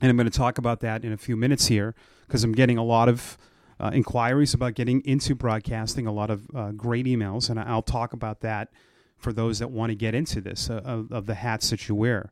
and 0.00 0.08
I'm 0.08 0.16
going 0.16 0.30
to 0.30 0.36
talk 0.36 0.58
about 0.58 0.80
that 0.80 1.04
in 1.04 1.12
a 1.12 1.16
few 1.16 1.36
minutes 1.36 1.66
here 1.66 1.94
because 2.26 2.42
I'm 2.44 2.52
getting 2.52 2.78
a 2.78 2.84
lot 2.84 3.08
of 3.08 3.36
uh, 3.78 3.90
inquiries 3.92 4.54
about 4.54 4.74
getting 4.74 5.00
into 5.04 5.34
broadcasting, 5.34 6.06
a 6.06 6.12
lot 6.12 6.30
of 6.30 6.46
uh, 6.54 6.70
great 6.72 7.06
emails, 7.06 7.50
and 7.50 7.58
I'll 7.58 7.82
talk 7.82 8.12
about 8.12 8.40
that 8.40 8.68
for 9.16 9.32
those 9.32 9.58
that 9.58 9.70
want 9.70 9.90
to 9.90 9.94
get 9.94 10.14
into 10.14 10.40
this 10.40 10.70
uh, 10.70 10.80
of, 10.84 11.12
of, 11.12 11.26
the 11.26 11.34
hats 11.34 11.70
that 11.70 11.88
you 11.88 11.94
wear. 11.94 12.30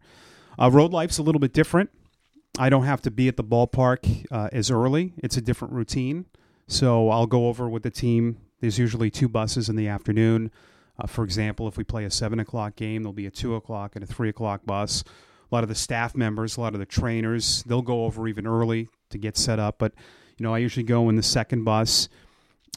Uh, 0.59 0.71
road 0.71 0.93
life's 0.93 1.19
a 1.19 1.23
little 1.23 1.39
bit 1.39 1.53
different. 1.53 1.91
I 2.59 2.71
don't 2.71 2.85
have 2.85 3.03
to 3.03 3.11
be 3.11 3.29
at 3.29 3.37
the 3.37 3.45
ballpark 3.45 4.27
uh, 4.31 4.49
as 4.53 4.71
early. 4.71 5.13
It's 5.19 5.37
a 5.37 5.41
different 5.41 5.75
routine. 5.75 6.27
So 6.67 7.09
I'll 7.11 7.27
go 7.27 7.49
over 7.49 7.69
with 7.69 7.83
the 7.83 7.91
team. 7.91 8.39
There's 8.61 8.79
usually 8.79 9.11
two 9.11 9.29
buses 9.29 9.69
in 9.69 9.77
the 9.77 9.89
afternoon. 9.89 10.51
Uh, 10.99 11.07
for 11.07 11.25
example, 11.25 11.69
if 11.69 11.77
we 11.77 11.85
play 11.85 12.05
a 12.05 12.11
seven 12.11 12.41
o'clock 12.41 12.77
game, 12.77 13.03
there'll 13.03 13.13
be 13.13 13.27
a 13.27 13.31
two 13.31 13.55
o'clock 13.55 13.95
and 13.95 14.03
a 14.03 14.07
three 14.07 14.29
o'clock 14.29 14.67
bus. 14.67 15.05
A 15.51 15.55
lot 15.55 15.63
of 15.63 15.69
the 15.69 15.75
staff 15.75 16.17
members, 16.17 16.57
a 16.57 16.61
lot 16.61 16.75
of 16.75 16.81
the 16.81 16.87
trainers, 16.87 17.63
they'll 17.65 17.83
go 17.83 18.05
over 18.05 18.29
even 18.29 18.47
early 18.47 18.89
to 19.11 19.19
get 19.19 19.37
set 19.37 19.59
up. 19.59 19.79
But 19.79 19.95
you 20.37 20.45
know, 20.45 20.55
I 20.55 20.59
usually 20.59 20.85
go 20.85 21.09
in 21.09 21.17
the 21.17 21.23
second 21.23 21.65
bus, 21.65 22.09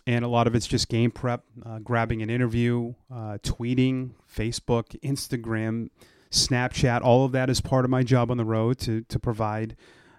and 0.07 0.23
a 0.23 0.27
lot 0.27 0.47
of 0.47 0.55
it's 0.55 0.67
just 0.67 0.87
game 0.87 1.11
prep, 1.11 1.43
uh, 1.65 1.79
grabbing 1.79 2.21
an 2.21 2.29
interview, 2.29 2.93
uh, 3.11 3.37
tweeting, 3.43 4.11
Facebook, 4.33 4.99
Instagram, 5.01 5.89
Snapchat. 6.31 7.01
All 7.01 7.25
of 7.25 7.33
that 7.33 7.49
is 7.49 7.59
part 7.59 7.85
of 7.85 7.91
my 7.91 8.03
job 8.03 8.31
on 8.31 8.37
the 8.37 8.45
road 8.45 8.77
to 8.79 9.01
to 9.01 9.19
provide 9.19 9.75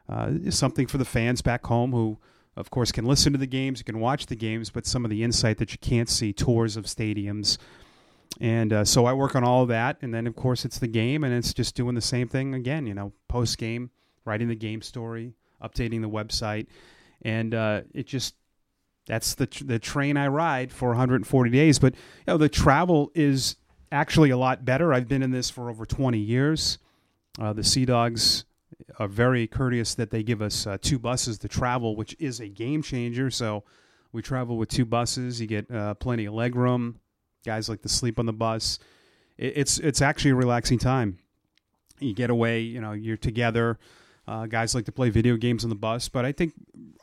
uh, 0.08 0.32
something 0.50 0.86
for 0.86 0.98
the 0.98 1.04
fans 1.04 1.40
back 1.40 1.66
home 1.66 1.92
who 1.92 2.18
of 2.56 2.70
course, 2.70 2.92
can 2.92 3.06
listen 3.06 3.32
to 3.32 3.38
the 3.38 3.46
games, 3.46 3.80
you 3.80 3.84
can 3.84 3.98
watch 3.98 4.26
the 4.26 4.36
games, 4.36 4.70
but 4.70 4.86
some 4.86 5.04
of 5.04 5.10
the 5.10 5.22
insight 5.22 5.58
that 5.58 5.72
you 5.72 5.78
can't 5.78 6.08
see, 6.08 6.32
tours 6.32 6.76
of 6.76 6.84
stadiums. 6.84 7.56
And 8.40 8.72
uh, 8.72 8.84
so 8.84 9.04
I 9.06 9.12
work 9.12 9.36
on 9.36 9.44
all 9.44 9.66
that. 9.66 9.98
And 10.02 10.12
then, 10.12 10.26
of 10.26 10.34
course, 10.34 10.64
it's 10.64 10.78
the 10.78 10.88
game, 10.88 11.24
and 11.24 11.32
it's 11.32 11.52
just 11.52 11.74
doing 11.74 11.94
the 11.94 12.00
same 12.00 12.28
thing 12.28 12.54
again, 12.54 12.86
you 12.86 12.94
know, 12.94 13.12
post 13.28 13.58
game, 13.58 13.90
writing 14.24 14.48
the 14.48 14.54
game 14.54 14.82
story, 14.82 15.34
updating 15.62 16.00
the 16.00 16.08
website. 16.08 16.66
And 17.22 17.54
uh, 17.54 17.82
it 17.94 18.06
just, 18.06 18.34
that's 19.06 19.34
the, 19.34 19.46
the 19.64 19.78
train 19.78 20.16
I 20.16 20.28
ride 20.28 20.72
for 20.72 20.88
140 20.88 21.50
days. 21.50 21.78
But, 21.78 21.94
you 21.94 22.00
know, 22.28 22.38
the 22.38 22.48
travel 22.48 23.12
is 23.14 23.56
actually 23.90 24.30
a 24.30 24.36
lot 24.36 24.64
better. 24.64 24.92
I've 24.92 25.08
been 25.08 25.22
in 25.22 25.30
this 25.30 25.50
for 25.50 25.70
over 25.70 25.84
20 25.84 26.18
years. 26.18 26.78
Uh, 27.38 27.52
the 27.52 27.64
Sea 27.64 27.84
Dogs 27.84 28.44
are 28.98 29.08
very 29.08 29.46
courteous 29.46 29.94
that 29.94 30.10
they 30.10 30.22
give 30.22 30.42
us 30.42 30.66
uh, 30.66 30.78
two 30.80 30.98
buses 30.98 31.38
to 31.38 31.48
travel, 31.48 31.94
which 31.96 32.16
is 32.18 32.40
a 32.40 32.48
game 32.48 32.82
changer. 32.82 33.30
So 33.30 33.64
we 34.12 34.22
travel 34.22 34.56
with 34.56 34.68
two 34.68 34.84
buses. 34.84 35.40
You 35.40 35.46
get 35.46 35.70
uh, 35.70 35.94
plenty 35.94 36.24
of 36.24 36.34
leg 36.34 36.56
room. 36.56 36.98
Guys 37.44 37.68
like 37.68 37.82
to 37.82 37.88
sleep 37.88 38.18
on 38.18 38.26
the 38.26 38.32
bus. 38.32 38.78
It, 39.36 39.54
it's 39.56 39.78
it's 39.78 40.02
actually 40.02 40.32
a 40.32 40.36
relaxing 40.36 40.78
time. 40.78 41.18
You 41.98 42.14
get 42.14 42.30
away. 42.30 42.60
You 42.60 42.80
know, 42.80 42.92
you're 42.92 43.16
together. 43.16 43.78
Uh, 44.26 44.46
guys 44.46 44.74
like 44.74 44.84
to 44.84 44.92
play 44.92 45.10
video 45.10 45.36
games 45.36 45.64
on 45.64 45.70
the 45.70 45.76
bus, 45.76 46.08
but 46.08 46.24
I 46.24 46.32
think 46.32 46.54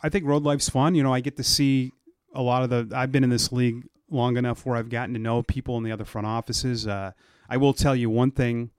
I 0.02 0.10
think 0.10 0.26
road 0.26 0.44
life's 0.44 0.70
fun. 0.70 0.96
You 0.96 1.04
know, 1.04 1.14
I 1.14 1.20
get 1.20 1.38
to 1.38 1.44
see 1.44 1.92
a 2.34 2.42
lot 2.42 2.64
of 2.64 2.70
the. 2.70 2.96
I've 2.96 3.12
been 3.12 3.24
in 3.24 3.30
this 3.30 3.52
league 3.52 3.86
long 4.10 4.38
enough 4.38 4.66
where 4.66 4.78
I've 4.78 4.90
gotten 4.90 5.14
to 5.14 5.20
know 5.20 5.44
people 5.44 5.78
in 5.78 5.84
the 5.84 5.92
other 5.92 6.06
front 6.06 6.28
offices. 6.28 6.88
Uh, 6.88 7.12
I 7.50 7.58
will 7.58 7.74
tell 7.74 7.96
you 7.96 8.10
one 8.10 8.32
thing 8.32 8.72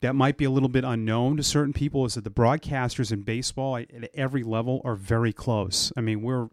that 0.00 0.14
might 0.14 0.36
be 0.36 0.44
a 0.44 0.50
little 0.50 0.68
bit 0.68 0.84
unknown 0.84 1.36
to 1.38 1.42
certain 1.42 1.72
people 1.72 2.04
is 2.04 2.14
that 2.14 2.24
the 2.24 2.30
broadcasters 2.30 3.10
in 3.10 3.22
baseball 3.22 3.76
at 3.76 3.88
every 4.14 4.42
level 4.42 4.82
are 4.84 4.94
very 4.94 5.32
close. 5.32 5.92
I 5.96 6.02
mean, 6.02 6.22
we're 6.22 6.48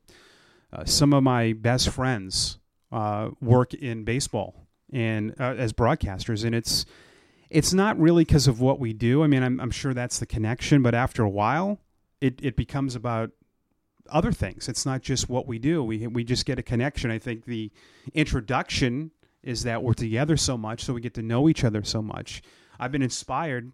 uh, 0.71 0.85
some 0.85 1.13
of 1.13 1.21
my 1.23 1.53
best 1.53 1.89
friends 1.89 2.57
uh, 2.91 3.29
work 3.41 3.73
in 3.73 4.03
baseball 4.03 4.67
and 4.91 5.33
uh, 5.39 5.55
as 5.57 5.73
broadcasters, 5.73 6.43
and 6.43 6.53
it's 6.55 6.85
it's 7.49 7.73
not 7.73 7.99
really 7.99 8.23
because 8.23 8.47
of 8.47 8.61
what 8.61 8.79
we 8.79 8.93
do. 8.93 9.23
I 9.23 9.27
mean, 9.27 9.43
I'm, 9.43 9.59
I'm 9.59 9.71
sure 9.71 9.93
that's 9.93 10.19
the 10.19 10.25
connection, 10.25 10.81
but 10.81 10.95
after 10.95 11.23
a 11.23 11.29
while, 11.29 11.79
it, 12.21 12.39
it 12.41 12.55
becomes 12.55 12.95
about 12.95 13.31
other 14.09 14.31
things. 14.31 14.69
It's 14.69 14.85
not 14.85 15.01
just 15.01 15.29
what 15.29 15.47
we 15.47 15.59
do. 15.59 15.83
We 15.83 16.07
we 16.07 16.23
just 16.23 16.45
get 16.45 16.59
a 16.59 16.63
connection. 16.63 17.11
I 17.11 17.19
think 17.19 17.45
the 17.45 17.71
introduction 18.13 19.11
is 19.43 19.63
that 19.63 19.83
we're 19.83 19.93
together 19.93 20.37
so 20.37 20.57
much, 20.57 20.83
so 20.83 20.93
we 20.93 21.01
get 21.01 21.15
to 21.15 21.21
know 21.21 21.49
each 21.49 21.63
other 21.63 21.83
so 21.83 22.01
much 22.01 22.41
I've 22.81 22.91
been 22.91 23.03
inspired 23.03 23.71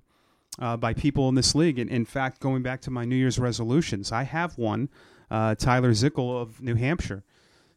uh, 0.59 0.75
by 0.75 0.93
people 0.93 1.29
in 1.29 1.35
this 1.35 1.55
league. 1.55 1.79
And 1.79 1.89
in 1.89 2.03
fact, 2.03 2.41
going 2.41 2.61
back 2.61 2.81
to 2.81 2.91
my 2.91 3.05
New 3.05 3.15
Year's 3.15 3.39
resolutions, 3.39 4.11
I 4.11 4.23
have 4.23 4.57
one. 4.57 4.89
Uh, 5.31 5.55
Tyler 5.55 5.91
Zickel 5.91 6.41
of 6.41 6.61
New 6.61 6.75
Hampshire, 6.75 7.23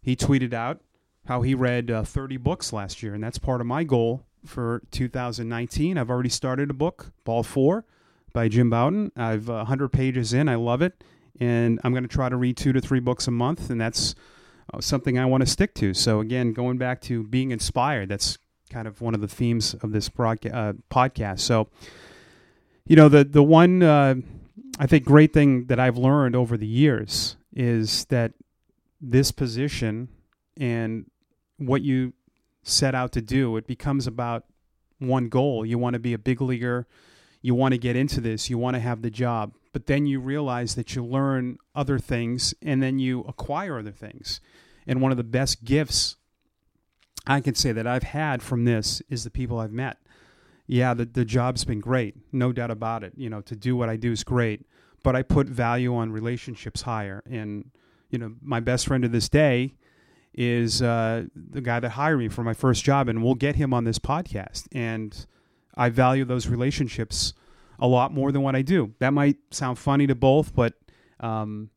he 0.03 0.15
tweeted 0.15 0.53
out 0.53 0.81
how 1.31 1.43
he 1.43 1.55
read 1.55 1.93
uh, 1.93 2.03
30 2.03 2.39
books 2.39 2.73
last 2.73 3.05
year, 3.05 3.15
and 3.15 3.23
that's 3.23 3.39
part 3.39 3.61
of 3.61 3.67
my 3.69 3.85
goal 3.85 4.25
for 4.45 4.83
2019. 4.91 5.97
I've 5.97 6.11
already 6.11 6.29
started 6.29 6.71
a 6.71 6.75
book, 6.75 7.13
Ball 7.23 7.45
Four, 7.45 7.85
by 8.33 8.49
Jim 8.49 8.69
Bouton. 8.69 9.13
I've 9.15 9.47
100 9.47 9.85
uh, 9.85 9.89
pages 9.91 10.33
in. 10.33 10.49
I 10.49 10.57
love 10.57 10.83
it, 10.83 11.05
and 11.39 11.79
I'm 11.85 11.93
going 11.93 12.03
to 12.03 12.09
try 12.09 12.29
to 12.29 12.35
read 12.35 12.57
two 12.57 12.73
to 12.73 12.81
three 12.81 12.99
books 12.99 13.29
a 13.29 13.31
month, 13.31 13.71
and 13.71 13.81
that's 13.81 14.17
uh, 14.75 14.81
something 14.81 15.21
I 15.21 15.25
want 15.25 15.43
to 15.43 15.47
stick 15.47 15.73
to. 15.75 15.95
So 15.95 16.19
again, 16.19 16.53
going 16.53 16.79
back 16.79 17.01
to 17.03 17.23
being 17.23 17.53
inspired, 17.53 18.09
that's 18.09 18.37
kind 18.69 18.89
of 18.89 19.01
one 19.01 19.15
of 19.15 19.21
the 19.21 19.29
themes 19.29 19.75
of 19.75 19.93
this 19.93 20.09
broadcast, 20.09 20.53
uh, 20.53 20.73
podcast. 20.91 21.39
So, 21.39 21.69
you 22.89 22.97
know, 22.97 23.09
the 23.09 23.23
the 23.23 23.45
one 23.45 23.85
uh, 23.85 24.17
I 24.81 24.89
think 24.89 25.05
great 25.05 25.33
thing 25.33 25.67
that 25.67 25.79
I've 25.79 25.97
learned 25.97 26.35
over 26.35 26.57
the 26.57 26.67
years 26.67 27.37
is 27.55 28.07
that 28.07 28.33
this 29.01 29.31
position 29.31 30.09
and 30.57 31.07
what 31.61 31.83
you 31.83 32.15
set 32.63 32.95
out 32.95 33.13
to 33.13 33.21
do, 33.21 33.57
it 33.57 33.67
becomes 33.67 34.07
about 34.07 34.45
one 34.99 35.29
goal. 35.29 35.65
You 35.65 35.79
want 35.79 35.95
to 35.95 36.01
be 36.01 36.13
a 36.13 36.19
big 36.19 36.41
leaguer. 36.41 36.87
You 37.43 37.55
want 37.55 37.73
to 37.73 37.79
get 37.79 37.97
into 37.97 38.21
this. 38.21 38.51
You 38.51 38.59
want 38.59 38.75
to 38.75 38.81
have 38.81 39.03
the 39.03 39.11
job. 39.11 39.55
But 39.73 39.87
then 39.87 40.07
you 40.07 40.21
realize 40.21 40.75
that 40.75 40.95
you 40.95 41.05
learn 41.05 41.59
other 41.75 41.99
things 41.99 42.55
and 42.63 42.83
then 42.83 42.99
you 42.99 43.21
acquire 43.23 43.79
other 43.79 43.93
things. 43.93 44.41
And 44.87 45.01
one 45.01 45.11
of 45.11 45.17
the 45.17 45.25
best 45.25 45.65
gifts 45.65 46.17
I 47.27 47.41
can 47.41 47.55
say 47.55 47.73
that 47.73 47.87
I've 47.87 48.03
had 48.03 48.43
from 48.43 48.65
this 48.65 49.03
is 49.09 49.25
the 49.25 49.31
people 49.31 49.59
I've 49.59 49.73
met. 49.73 49.99
Yeah, 50.67 50.95
the, 50.95 51.05
the 51.05 51.25
job's 51.25 51.65
been 51.65 51.81
great, 51.81 52.15
no 52.33 52.53
doubt 52.53 52.71
about 52.71 53.05
it. 53.05 53.13
You 53.17 53.29
know, 53.29 53.41
to 53.43 53.57
do 53.57 53.77
what 53.77 53.89
I 53.89 53.97
do 53.97 54.13
is 54.13 54.25
great, 54.25 54.67
but 55.03 55.15
I 55.15 55.23
put 55.23 55.47
value 55.47 55.95
on 55.95 56.13
relationships 56.13 56.83
higher. 56.83 57.23
And, 57.29 57.71
you 58.09 58.19
know, 58.19 58.35
my 58.41 58.61
best 58.61 58.87
friend 58.87 59.03
to 59.03 59.09
this 59.09 59.29
day 59.29 59.75
is 60.33 60.81
uh, 60.81 61.25
the 61.35 61.61
guy 61.61 61.81
that 61.81 61.91
hired 61.91 62.19
me 62.19 62.29
for 62.29 62.45
my 62.45 62.55
first 62.55 62.85
job, 62.85 63.09
and 63.09 63.23
we'll 63.23 63.35
get 63.35 63.57
him 63.57 63.75
on 63.75 63.85
this 63.85 63.99
podcast. 63.99 64.69
And 64.73 65.27
I 65.75 65.89
value 65.89 66.25
those 66.25 66.47
relationships 66.49 67.35
a 67.79 67.87
lot 67.87 68.13
more 68.13 68.31
than 68.33 68.43
what 68.43 68.55
I 68.55 68.63
do. 68.63 68.95
That 68.99 69.13
might 69.13 69.37
sound 69.51 69.79
funny 69.79 70.07
to 70.07 70.15
both, 70.15 70.55
but 70.55 70.75
um, 71.19 71.71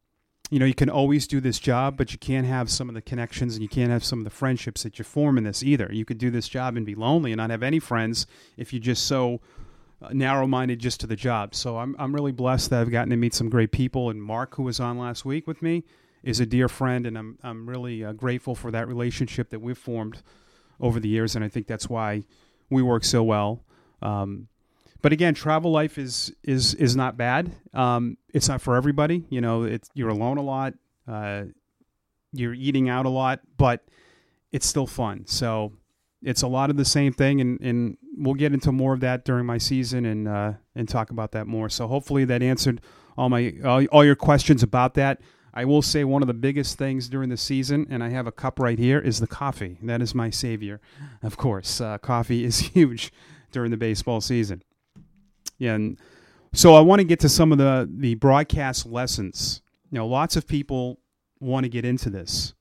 you 0.52 0.60
know, 0.60 0.66
you 0.66 0.76
can 0.76 0.90
always 0.90 1.26
do 1.26 1.40
this 1.40 1.58
job, 1.58 1.98
but 1.98 2.12
you 2.12 2.20
can't 2.20 2.46
have 2.46 2.70
some 2.70 2.90
of 2.90 2.96
the 2.96 3.02
connections 3.02 3.56
and 3.56 3.64
you 3.64 3.70
can't 3.70 3.90
have 3.90 4.04
some 4.04 4.20
of 4.20 4.24
the 4.24 4.30
friendships 4.30 4.84
that 4.84 5.00
you 5.00 5.06
form 5.06 5.38
in 5.38 5.46
this 5.46 5.64
either. 5.64 5.90
You 5.92 6.06
could 6.06 6.20
do 6.20 6.30
this 6.30 6.48
job 6.48 6.78
and 6.78 6.86
be 6.86 6.96
lonely 6.96 7.32
and 7.32 7.38
not 7.38 7.50
have 7.50 7.64
any 7.64 7.80
friends 7.80 8.28
if 8.56 8.72
you're 8.72 8.82
just 8.82 9.08
so 9.08 9.42
uh, 10.02 10.10
narrow-minded 10.12 10.80
just 10.80 11.00
to 11.00 11.08
the 11.08 11.16
job. 11.16 11.56
So 11.56 11.78
I'm 11.78 11.96
I'm 11.98 12.14
really 12.14 12.34
blessed 12.34 12.70
that 12.70 12.82
I've 12.82 12.92
gotten 12.92 13.10
to 13.10 13.16
meet 13.16 13.34
some 13.34 13.50
great 13.50 13.72
people. 13.72 14.10
And 14.10 14.22
Mark, 14.22 14.56
who 14.56 14.64
was 14.64 14.80
on 14.80 15.00
last 15.00 15.26
week 15.26 15.48
with 15.48 15.62
me, 15.62 15.86
is 16.24 16.40
a 16.40 16.46
dear 16.46 16.70
friend, 16.70 17.06
and 17.06 17.18
I'm 17.18 17.38
I'm 17.44 17.70
really 17.70 18.04
uh, 18.04 18.14
grateful 18.14 18.56
for 18.56 18.72
that 18.72 18.88
relationship 18.88 19.50
that 19.50 19.60
we've 19.60 19.78
formed 19.78 20.22
over 20.80 21.00
the 21.00 21.10
years. 21.10 21.36
And 21.36 21.44
I 21.44 21.50
think 21.50 21.68
that's 21.68 21.90
why 21.90 22.24
we 22.70 22.82
work 22.82 23.04
so 23.04 23.24
well. 23.24 23.64
Um, 24.02 24.48
but 25.02 25.12
again, 25.12 25.34
travel 25.34 25.72
life 25.72 25.98
is 25.98 26.34
is 26.44 26.74
is 26.76 26.96
not 26.96 27.18
bad. 27.18 27.52
Um, 27.74 28.18
it's 28.34 28.48
not 28.48 28.62
for 28.62 28.76
everybody. 28.76 29.26
You 29.30 29.42
know, 29.42 29.64
it's 29.64 29.90
you're 29.94 30.10
alone 30.10 30.38
a 30.38 30.42
lot. 30.42 30.74
Uh, 31.08 31.44
you're 32.32 32.54
eating 32.54 32.90
out 32.90 33.06
a 33.06 33.10
lot, 33.10 33.42
but 33.58 33.84
it's 34.52 34.66
still 34.66 34.88
fun. 34.88 35.26
So 35.28 35.74
it's 36.24 36.42
a 36.42 36.48
lot 36.48 36.70
of 36.70 36.78
the 36.78 36.86
same 36.86 37.12
thing, 37.12 37.42
and, 37.42 37.60
and 37.60 37.98
we'll 38.18 38.34
get 38.34 38.54
into 38.54 38.72
more 38.72 38.94
of 38.94 39.02
that 39.02 39.26
during 39.26 39.46
my 39.46 39.58
season 39.58 40.06
and 40.06 40.28
uh, 40.28 40.54
and 40.74 40.88
talk 40.88 41.10
about 41.10 41.34
that 41.34 41.48
more. 41.48 41.70
So 41.70 41.88
hopefully 41.88 42.24
that 42.26 42.42
answered 42.42 42.80
all 43.18 43.30
my 43.30 43.54
all, 43.64 43.84
all 43.86 44.06
your 44.06 44.16
questions 44.16 44.64
about 44.64 44.94
that. 44.94 45.20
I 45.54 45.66
will 45.66 45.84
say 45.84 46.04
one 46.04 46.24
of 46.24 46.28
the 46.28 46.34
biggest 46.34 46.78
things 46.78 47.08
during 47.08 47.30
the 47.30 47.38
season, 47.38 47.86
and 47.90 48.04
I 48.04 48.10
have 48.10 48.26
a 48.26 48.32
cup 48.32 48.60
right 48.60 48.80
here, 48.80 49.00
is 49.00 49.20
the 49.20 49.28
coffee. 49.28 49.78
That 49.84 50.02
is 50.02 50.16
my 50.16 50.32
savior, 50.32 50.82
of 51.22 51.38
course. 51.38 51.80
Uh, 51.80 52.00
coffee 52.00 52.44
is 52.44 52.60
huge 52.74 53.14
during 53.52 53.70
the 53.70 53.78
baseball 53.78 54.20
season. 54.20 54.64
And 55.60 56.00
so 56.54 56.74
I 56.74 56.82
want 56.82 57.00
to 57.00 57.06
get 57.06 57.20
to 57.20 57.30
some 57.30 57.52
of 57.52 57.60
the, 57.60 57.88
the 57.92 58.16
broadcast 58.16 58.88
lessons. 58.88 59.62
You 59.92 60.00
know, 60.00 60.08
lots 60.08 60.36
of 60.36 60.48
people 60.48 61.00
want 61.40 61.66
to 61.66 61.70
get 61.70 61.86
into 61.86 62.10
this. 62.10 62.56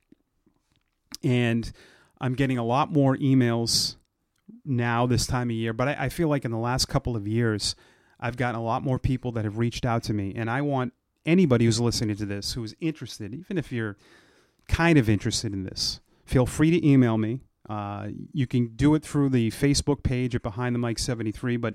And 1.24 1.72
I'm 2.20 2.34
getting 2.34 2.58
a 2.58 2.64
lot 2.64 2.92
more 2.92 3.16
emails 3.16 3.96
now 4.64 5.06
this 5.06 5.26
time 5.26 5.48
of 5.48 5.56
year, 5.56 5.72
but 5.72 5.88
I, 5.88 5.96
I 5.98 6.08
feel 6.10 6.28
like 6.28 6.44
in 6.44 6.50
the 6.50 6.58
last 6.58 6.86
couple 6.86 7.16
of 7.16 7.26
years, 7.26 7.74
I've 8.20 8.36
gotten 8.36 8.60
a 8.60 8.62
lot 8.62 8.82
more 8.84 8.98
people 8.98 9.32
that 9.32 9.44
have 9.44 9.58
reached 9.58 9.86
out 9.86 10.02
to 10.04 10.12
me. 10.12 10.34
And 10.36 10.50
I 10.50 10.60
want 10.60 10.92
anybody 11.26 11.64
who's 11.64 11.80
listening 11.80 12.16
to 12.16 12.26
this 12.26 12.52
who's 12.52 12.74
interested, 12.80 13.34
even 13.34 13.58
if 13.58 13.72
you're 13.72 13.96
kind 14.68 14.98
of 14.98 15.08
interested 15.08 15.52
in 15.52 15.64
this, 15.64 16.00
feel 16.24 16.46
free 16.46 16.70
to 16.70 16.86
email 16.86 17.18
me. 17.18 17.40
Uh, 17.68 18.08
you 18.32 18.46
can 18.46 18.68
do 18.74 18.94
it 18.94 19.02
through 19.02 19.28
the 19.28 19.50
Facebook 19.50 20.02
page 20.02 20.34
at 20.34 20.42
Behind 20.42 20.74
the 20.74 20.78
Mic 20.78 20.98
73, 20.98 21.56
but 21.56 21.74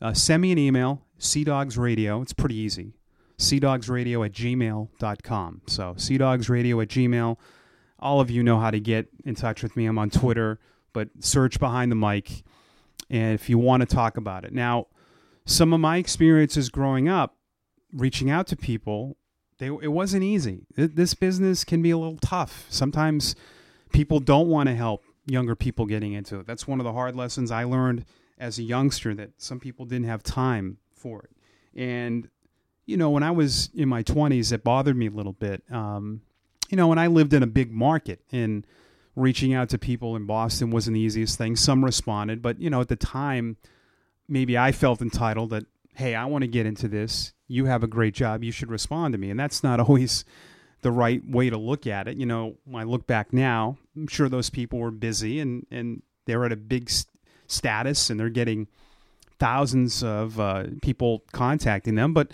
uh, 0.00 0.12
send 0.12 0.42
me 0.42 0.52
an 0.52 0.58
email, 0.58 1.02
Radio. 1.76 2.22
It's 2.22 2.32
pretty 2.32 2.56
easy. 2.56 2.94
cdogsradio 3.38 4.24
at 4.24 4.32
gmail.com. 4.32 5.62
So, 5.66 5.94
cdogsradio 5.94 6.82
at 6.82 6.88
gmail. 6.88 7.36
All 7.98 8.20
of 8.20 8.30
you 8.30 8.42
know 8.42 8.58
how 8.58 8.70
to 8.70 8.80
get 8.80 9.08
in 9.24 9.34
touch 9.34 9.62
with 9.62 9.76
me. 9.76 9.86
I'm 9.86 9.98
on 9.98 10.10
Twitter, 10.10 10.58
but 10.92 11.08
search 11.20 11.58
behind 11.58 11.90
the 11.90 11.96
mic. 11.96 12.42
And 13.08 13.34
if 13.34 13.48
you 13.48 13.58
want 13.58 13.82
to 13.82 13.86
talk 13.86 14.16
about 14.16 14.44
it. 14.44 14.52
Now, 14.52 14.86
some 15.44 15.72
of 15.72 15.80
my 15.80 15.96
experiences 15.98 16.68
growing 16.68 17.08
up, 17.08 17.36
reaching 17.96 18.30
out 18.30 18.46
to 18.48 18.56
people, 18.56 19.16
they, 19.58 19.66
it 19.66 19.92
wasn't 19.92 20.22
easy. 20.22 20.66
This 20.76 21.14
business 21.14 21.64
can 21.64 21.82
be 21.82 21.90
a 21.90 21.98
little 21.98 22.18
tough. 22.18 22.66
Sometimes 22.68 23.34
people 23.92 24.20
don't 24.20 24.48
want 24.48 24.68
to 24.68 24.74
help 24.74 25.02
younger 25.24 25.54
people 25.54 25.86
getting 25.86 26.12
into 26.12 26.38
it. 26.38 26.46
That's 26.46 26.68
one 26.68 26.78
of 26.78 26.84
the 26.84 26.92
hard 26.92 27.16
lessons 27.16 27.50
I 27.50 27.64
learned 27.64 28.04
as 28.38 28.58
a 28.58 28.62
youngster 28.62 29.14
that 29.14 29.30
some 29.38 29.58
people 29.58 29.86
didn't 29.86 30.06
have 30.06 30.22
time 30.22 30.78
for 30.94 31.22
it. 31.22 31.30
And 31.74 32.28
you 32.84 32.96
know, 32.96 33.10
when 33.10 33.24
I 33.24 33.32
was 33.32 33.70
in 33.74 33.88
my 33.88 34.02
20s, 34.02 34.52
it 34.52 34.62
bothered 34.62 34.96
me 34.96 35.08
a 35.08 35.10
little 35.10 35.32
bit. 35.32 35.64
Um, 35.70 36.22
you 36.68 36.76
know, 36.76 36.86
when 36.86 36.98
I 36.98 37.08
lived 37.08 37.32
in 37.34 37.42
a 37.42 37.46
big 37.46 37.72
market 37.72 38.20
and 38.30 38.64
reaching 39.16 39.54
out 39.54 39.70
to 39.70 39.78
people 39.78 40.14
in 40.14 40.26
Boston 40.26 40.70
wasn't 40.70 40.94
the 40.94 41.00
easiest 41.00 41.38
thing. 41.38 41.56
Some 41.56 41.84
responded, 41.84 42.42
but 42.42 42.60
you 42.60 42.70
know, 42.70 42.80
at 42.80 42.88
the 42.88 42.96
time, 42.96 43.56
maybe 44.28 44.56
I 44.56 44.72
felt 44.72 45.00
entitled 45.00 45.50
that, 45.50 45.64
hey, 45.96 46.14
I 46.14 46.26
want 46.26 46.42
to 46.42 46.48
get 46.48 46.66
into 46.66 46.88
this. 46.88 47.32
You 47.48 47.64
have 47.66 47.82
a 47.82 47.86
great 47.86 48.14
job. 48.14 48.44
You 48.44 48.52
should 48.52 48.70
respond 48.70 49.12
to 49.12 49.18
me. 49.18 49.30
And 49.30 49.40
that's 49.40 49.62
not 49.62 49.80
always 49.88 50.24
the 50.82 50.92
right 50.92 51.22
way 51.28 51.50
to 51.50 51.56
look 51.56 51.86
at 51.86 52.06
it. 52.06 52.16
You 52.16 52.26
know, 52.26 52.56
when 52.64 52.82
I 52.82 52.84
look 52.84 53.06
back 53.06 53.32
now, 53.32 53.78
I'm 53.96 54.06
sure 54.06 54.28
those 54.28 54.50
people 54.50 54.78
were 54.78 54.90
busy 54.90 55.40
and, 55.40 55.66
and 55.70 56.02
they're 56.26 56.44
at 56.44 56.52
a 56.52 56.56
big 56.56 56.90
st- 56.90 57.10
status 57.46 58.10
and 58.10 58.20
they're 58.20 58.28
getting 58.28 58.68
thousands 59.38 60.02
of 60.02 60.38
uh, 60.38 60.64
people 60.82 61.24
contacting 61.32 61.94
them. 61.94 62.12
But 62.12 62.30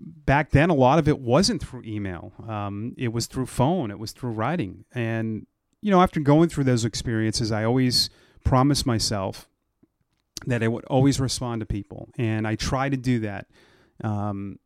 back 0.00 0.50
then, 0.50 0.70
a 0.70 0.74
lot 0.74 0.98
of 0.98 1.08
it 1.08 1.18
wasn't 1.18 1.62
through 1.62 1.82
email. 1.84 2.32
Um, 2.48 2.94
it 2.96 3.12
was 3.12 3.26
through 3.26 3.46
phone. 3.46 3.90
It 3.90 3.98
was 3.98 4.12
through 4.12 4.30
writing. 4.30 4.84
And 4.92 5.46
you 5.80 5.90
know, 5.90 6.02
after 6.02 6.20
going 6.20 6.48
through 6.48 6.64
those 6.64 6.84
experiences, 6.84 7.52
I 7.52 7.64
always 7.64 8.10
promised 8.44 8.86
myself 8.86 9.48
that 10.46 10.62
I 10.62 10.68
would 10.68 10.84
always 10.86 11.20
respond 11.20 11.60
to 11.60 11.66
people, 11.66 12.08
and 12.16 12.46
I 12.46 12.54
try 12.54 12.88
to 12.88 12.96
do 12.96 13.20
that. 13.20 13.46
Um, 14.02 14.58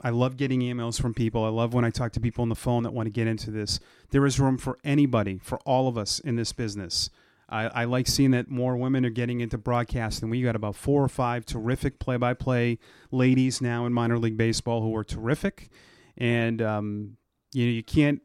I 0.00 0.10
love 0.10 0.36
getting 0.36 0.60
emails 0.60 1.00
from 1.00 1.14
people. 1.14 1.44
I 1.44 1.48
love 1.48 1.74
when 1.74 1.84
I 1.84 1.90
talk 1.90 2.12
to 2.12 2.20
people 2.20 2.42
on 2.42 2.48
the 2.48 2.54
phone 2.54 2.82
that 2.82 2.92
want 2.92 3.06
to 3.06 3.10
get 3.10 3.26
into 3.26 3.50
this. 3.50 3.80
There 4.10 4.26
is 4.26 4.38
room 4.38 4.58
for 4.58 4.78
anybody, 4.84 5.38
for 5.42 5.58
all 5.60 5.88
of 5.88 5.96
us 5.96 6.18
in 6.20 6.36
this 6.36 6.52
business. 6.52 7.10
I, 7.48 7.66
I 7.66 7.84
like 7.84 8.06
seeing 8.06 8.32
that 8.32 8.50
more 8.50 8.76
women 8.76 9.06
are 9.06 9.10
getting 9.10 9.40
into 9.40 9.56
broadcasting. 9.56 10.30
We 10.30 10.42
got 10.42 10.56
about 10.56 10.76
four 10.76 11.02
or 11.02 11.08
five 11.08 11.46
terrific 11.46 11.98
play-by-play 11.98 12.78
ladies 13.10 13.60
now 13.60 13.86
in 13.86 13.92
minor 13.92 14.18
league 14.18 14.36
baseball 14.36 14.82
who 14.82 14.94
are 14.96 15.04
terrific, 15.04 15.68
and 16.16 16.60
um, 16.60 17.16
you 17.52 17.66
know 17.66 17.72
you 17.72 17.82
can't 17.82 18.20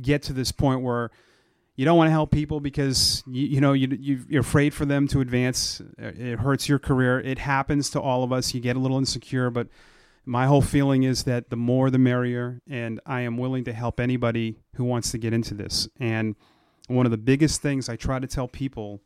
get 0.00 0.22
to 0.24 0.32
this 0.32 0.52
point 0.52 0.82
where 0.82 1.10
you 1.74 1.84
don't 1.84 1.96
want 1.96 2.08
to 2.08 2.12
help 2.12 2.30
people 2.30 2.60
because 2.60 3.22
you, 3.26 3.46
you 3.46 3.60
know 3.60 3.72
you, 3.72 4.24
you're 4.28 4.42
afraid 4.42 4.74
for 4.74 4.84
them 4.84 5.08
to 5.08 5.20
advance. 5.20 5.80
Uh, 5.80 6.12
it 6.14 6.38
hurts 6.38 6.68
your 6.68 6.78
career. 6.78 7.20
It 7.20 7.38
happens 7.38 7.90
to 7.90 8.00
all 8.00 8.24
of 8.24 8.32
us. 8.32 8.54
You 8.54 8.60
get 8.60 8.76
a 8.76 8.78
little 8.78 8.98
insecure, 8.98 9.50
but 9.50 9.68
my 10.24 10.46
whole 10.46 10.62
feeling 10.62 11.02
is 11.02 11.24
that 11.24 11.50
the 11.50 11.56
more 11.56 11.90
the 11.90 11.98
merrier, 11.98 12.60
and 12.68 13.00
I 13.06 13.22
am 13.22 13.38
willing 13.38 13.64
to 13.64 13.72
help 13.72 13.98
anybody 13.98 14.58
who 14.74 14.84
wants 14.84 15.10
to 15.12 15.18
get 15.18 15.32
into 15.32 15.54
this. 15.54 15.88
And 15.98 16.36
one 16.88 17.06
of 17.06 17.10
the 17.10 17.18
biggest 17.18 17.62
things 17.62 17.88
I 17.88 17.96
try 17.96 18.18
to 18.18 18.26
tell 18.26 18.48
people 18.48 19.00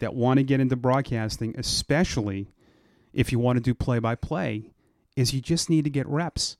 that 0.00 0.14
want 0.14 0.38
to 0.38 0.44
get 0.44 0.60
into 0.60 0.76
broadcasting, 0.76 1.54
especially 1.56 2.48
if 3.12 3.32
you 3.32 3.38
want 3.38 3.56
to 3.56 3.62
do 3.62 3.74
play 3.74 3.98
by 3.98 4.14
play, 4.14 4.72
is 5.16 5.32
you 5.32 5.40
just 5.40 5.70
need 5.70 5.84
to 5.84 5.90
get 5.90 6.06
reps. 6.08 6.56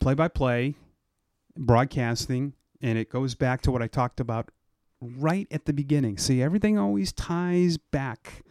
Play 0.00 0.14
by 0.14 0.28
play, 0.28 0.74
broadcasting, 1.56 2.54
and 2.82 2.98
it 2.98 3.10
goes 3.10 3.34
back 3.34 3.62
to 3.62 3.70
what 3.70 3.82
I 3.82 3.86
talked 3.86 4.20
about 4.20 4.50
right 5.18 5.46
at 5.50 5.66
the 5.66 5.72
beginning. 5.72 6.18
See, 6.18 6.42
everything 6.42 6.78
always 6.78 7.12
ties 7.12 7.76
back 7.76 8.44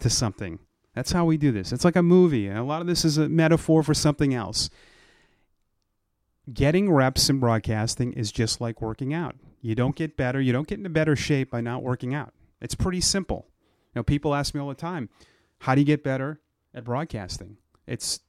to 0.00 0.10
something. 0.10 0.58
That's 0.94 1.12
how 1.12 1.24
we 1.24 1.36
do 1.36 1.52
this. 1.52 1.72
It's 1.72 1.84
like 1.84 1.96
a 1.96 2.02
movie. 2.02 2.48
A 2.48 2.62
lot 2.62 2.80
of 2.80 2.86
this 2.86 3.04
is 3.04 3.18
a 3.18 3.28
metaphor 3.28 3.82
for 3.82 3.94
something 3.94 4.34
else. 4.34 4.70
Getting 6.52 6.90
reps 6.90 7.28
in 7.28 7.38
broadcasting 7.38 8.12
is 8.14 8.32
just 8.32 8.60
like 8.60 8.80
working 8.80 9.12
out. 9.12 9.36
You 9.60 9.74
don't 9.74 9.94
get 9.94 10.16
better, 10.16 10.40
you 10.40 10.52
don't 10.52 10.66
get 10.66 10.78
into 10.78 10.90
better 10.90 11.14
shape 11.14 11.50
by 11.50 11.60
not 11.60 11.82
working 11.82 12.14
out. 12.14 12.32
It's 12.60 12.74
pretty 12.74 13.00
simple. 13.00 13.46
You 13.94 14.00
know, 14.00 14.02
people 14.02 14.34
ask 14.34 14.54
me 14.54 14.60
all 14.60 14.68
the 14.68 14.74
time, 14.74 15.08
how 15.60 15.74
do 15.74 15.80
you 15.80 15.86
get 15.86 16.02
better 16.02 16.40
at 16.74 16.84
broadcasting? 16.84 17.56
It's 17.86 18.20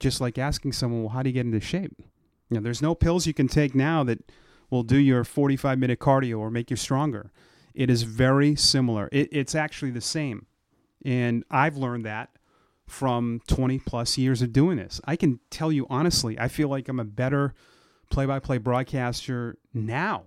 just 0.00 0.20
like 0.20 0.38
asking 0.38 0.72
someone, 0.72 1.02
well, 1.02 1.10
how 1.10 1.22
do 1.22 1.30
you 1.30 1.34
get 1.34 1.46
into 1.46 1.60
shape? 1.60 2.02
You 2.50 2.56
know, 2.56 2.60
there's 2.60 2.82
no 2.82 2.94
pills 2.94 3.26
you 3.26 3.34
can 3.34 3.48
take 3.48 3.74
now 3.74 4.04
that 4.04 4.18
will 4.72 4.82
do 4.82 4.96
your 4.96 5.22
45 5.22 5.78
minute 5.78 6.00
cardio 6.00 6.38
or 6.38 6.50
make 6.50 6.70
you 6.70 6.76
stronger. 6.76 7.30
It 7.74 7.90
is 7.90 8.04
very 8.04 8.56
similar. 8.56 9.08
It, 9.12 9.28
it's 9.30 9.54
actually 9.54 9.90
the 9.90 10.00
same. 10.00 10.46
And 11.04 11.44
I've 11.50 11.76
learned 11.76 12.06
that 12.06 12.30
from 12.88 13.42
20 13.48 13.78
plus 13.80 14.16
years 14.16 14.40
of 14.40 14.52
doing 14.52 14.78
this. 14.78 14.98
I 15.04 15.14
can 15.16 15.40
tell 15.50 15.70
you 15.70 15.86
honestly, 15.90 16.38
I 16.38 16.48
feel 16.48 16.68
like 16.68 16.88
I'm 16.88 16.98
a 16.98 17.04
better 17.04 17.54
play 18.10 18.24
by 18.24 18.38
play 18.38 18.56
broadcaster 18.56 19.58
now 19.74 20.24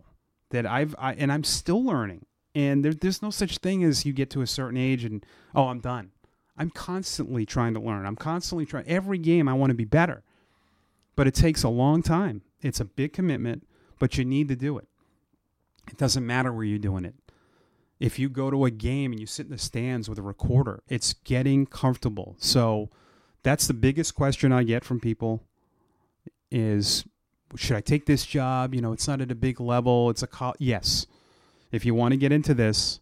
that 0.52 0.68
I've, 0.68 0.96
I, 1.00 1.14
and 1.14 1.32
I'm 1.32 1.44
still 1.44 1.84
learning. 1.84 2.26
And 2.54 2.86
there, 2.86 2.94
there's 2.94 3.24
no 3.24 3.32
such 3.32 3.58
thing 3.58 3.84
as 3.84 4.06
you 4.06 4.14
get 4.14 4.30
to 4.32 4.42
a 4.42 4.48
certain 4.48 4.78
age 4.78 5.04
and, 5.04 5.26
oh, 5.56 5.70
I'm 5.70 5.80
done. 5.80 6.12
I'm 6.56 6.70
constantly 6.70 7.48
trying 7.48 7.74
to 7.74 7.80
learn. 7.80 8.06
I'm 8.06 8.16
constantly 8.16 8.66
trying. 8.68 8.88
Every 8.88 9.18
game, 9.18 9.48
I 9.50 9.54
want 9.54 9.72
to 9.72 9.76
be 9.76 9.86
better. 9.86 10.24
But 11.16 11.26
it 11.26 11.34
takes 11.34 11.64
a 11.64 11.70
long 11.70 12.04
time. 12.04 12.44
It's 12.62 12.80
a 12.80 12.86
big 12.86 13.12
commitment 13.12 13.66
but 14.00 14.18
you 14.18 14.26
need 14.26 14.48
to 14.50 14.56
do 14.56 14.78
it. 14.78 14.88
It 15.90 15.98
doesn't 15.98 16.26
matter 16.26 16.52
where 16.52 16.66
you're 16.66 16.80
doing 16.80 17.06
it. 17.06 17.16
If 18.00 18.20
you 18.20 18.28
go 18.30 18.50
to 18.52 18.66
a 18.66 18.72
game 18.72 19.12
and 19.12 19.20
you 19.20 19.26
sit 19.26 19.46
in 19.46 19.52
the 19.52 19.58
stands 19.58 20.10
with 20.10 20.20
a 20.20 20.22
recorder, 20.22 20.84
it's 20.90 21.14
getting 21.14 21.66
comfortable. 21.66 22.36
So 22.40 22.90
that's 23.44 23.68
the 23.68 23.74
biggest 23.74 24.16
question 24.16 24.52
I 24.52 24.64
get 24.64 24.84
from 24.84 25.00
people 25.00 25.44
is 26.52 27.06
should 27.56 27.78
I 27.78 27.82
take 27.82 28.06
this 28.06 28.26
job? 28.26 28.74
You 28.74 28.82
know, 28.82 28.92
it's 28.92 29.08
not 29.08 29.22
at 29.22 29.32
a 29.32 29.36
big 29.36 29.62
level. 29.62 30.10
It's 30.10 30.24
a 30.24 30.28
co- 30.28 30.56
yes. 30.60 31.06
If 31.72 31.86
you 31.86 31.94
want 31.94 32.12
to 32.12 32.18
get 32.18 32.32
into 32.32 32.54
this, 32.54 33.00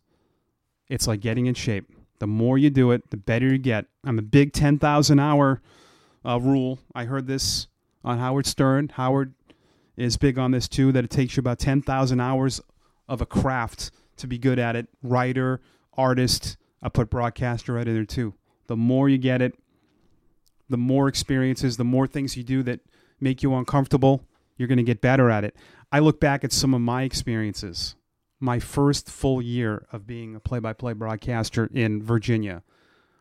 it's 0.89 1.07
like 1.07 1.21
getting 1.21 1.45
in 1.47 1.55
shape. 1.55 1.89
The 2.19 2.27
more 2.27 2.57
you 2.57 2.69
do 2.69 2.91
it, 2.91 3.09
the 3.09 3.17
better 3.17 3.47
you 3.47 3.57
get. 3.57 3.85
I'm 4.03 4.19
a 4.19 4.23
big 4.23 4.53
10,000 4.53 5.19
hour 5.19 5.61
uh, 6.25 6.39
rule. 6.39 6.79
I 6.93 7.05
heard 7.05 7.27
this 7.27 7.67
on 8.03 8.19
Howard 8.19 8.45
Stern. 8.45 8.89
Howard 8.89 9.33
is 9.95 10.17
big 10.17 10.37
on 10.37 10.51
this 10.51 10.67
too 10.67 10.91
that 10.91 11.03
it 11.03 11.09
takes 11.09 11.35
you 11.35 11.41
about 11.41 11.59
10,000 11.59 12.19
hours 12.19 12.61
of 13.07 13.21
a 13.21 13.25
craft 13.25 13.91
to 14.17 14.27
be 14.27 14.37
good 14.37 14.59
at 14.59 14.75
it. 14.75 14.87
Writer, 15.01 15.61
artist, 15.95 16.57
I 16.81 16.89
put 16.89 17.09
broadcaster 17.09 17.73
right 17.73 17.87
in 17.87 17.93
there 17.93 18.05
too. 18.05 18.33
The 18.67 18.75
more 18.75 19.09
you 19.09 19.17
get 19.17 19.41
it, 19.41 19.55
the 20.69 20.77
more 20.77 21.07
experiences, 21.07 21.77
the 21.77 21.83
more 21.83 22.07
things 22.07 22.35
you 22.35 22.43
do 22.43 22.63
that 22.63 22.79
make 23.19 23.43
you 23.43 23.53
uncomfortable, 23.55 24.25
you're 24.57 24.67
going 24.67 24.77
to 24.77 24.83
get 24.83 25.01
better 25.01 25.29
at 25.29 25.43
it. 25.43 25.55
I 25.91 25.99
look 25.99 26.19
back 26.19 26.43
at 26.43 26.51
some 26.51 26.73
of 26.73 26.81
my 26.81 27.03
experiences. 27.03 27.95
My 28.39 28.59
first 28.59 29.09
full 29.09 29.41
year 29.41 29.85
of 29.91 30.05
being 30.05 30.35
a 30.35 30.39
play 30.39 30.59
by 30.59 30.73
play 30.73 30.93
broadcaster 30.93 31.69
in 31.73 32.03
Virginia, 32.03 32.63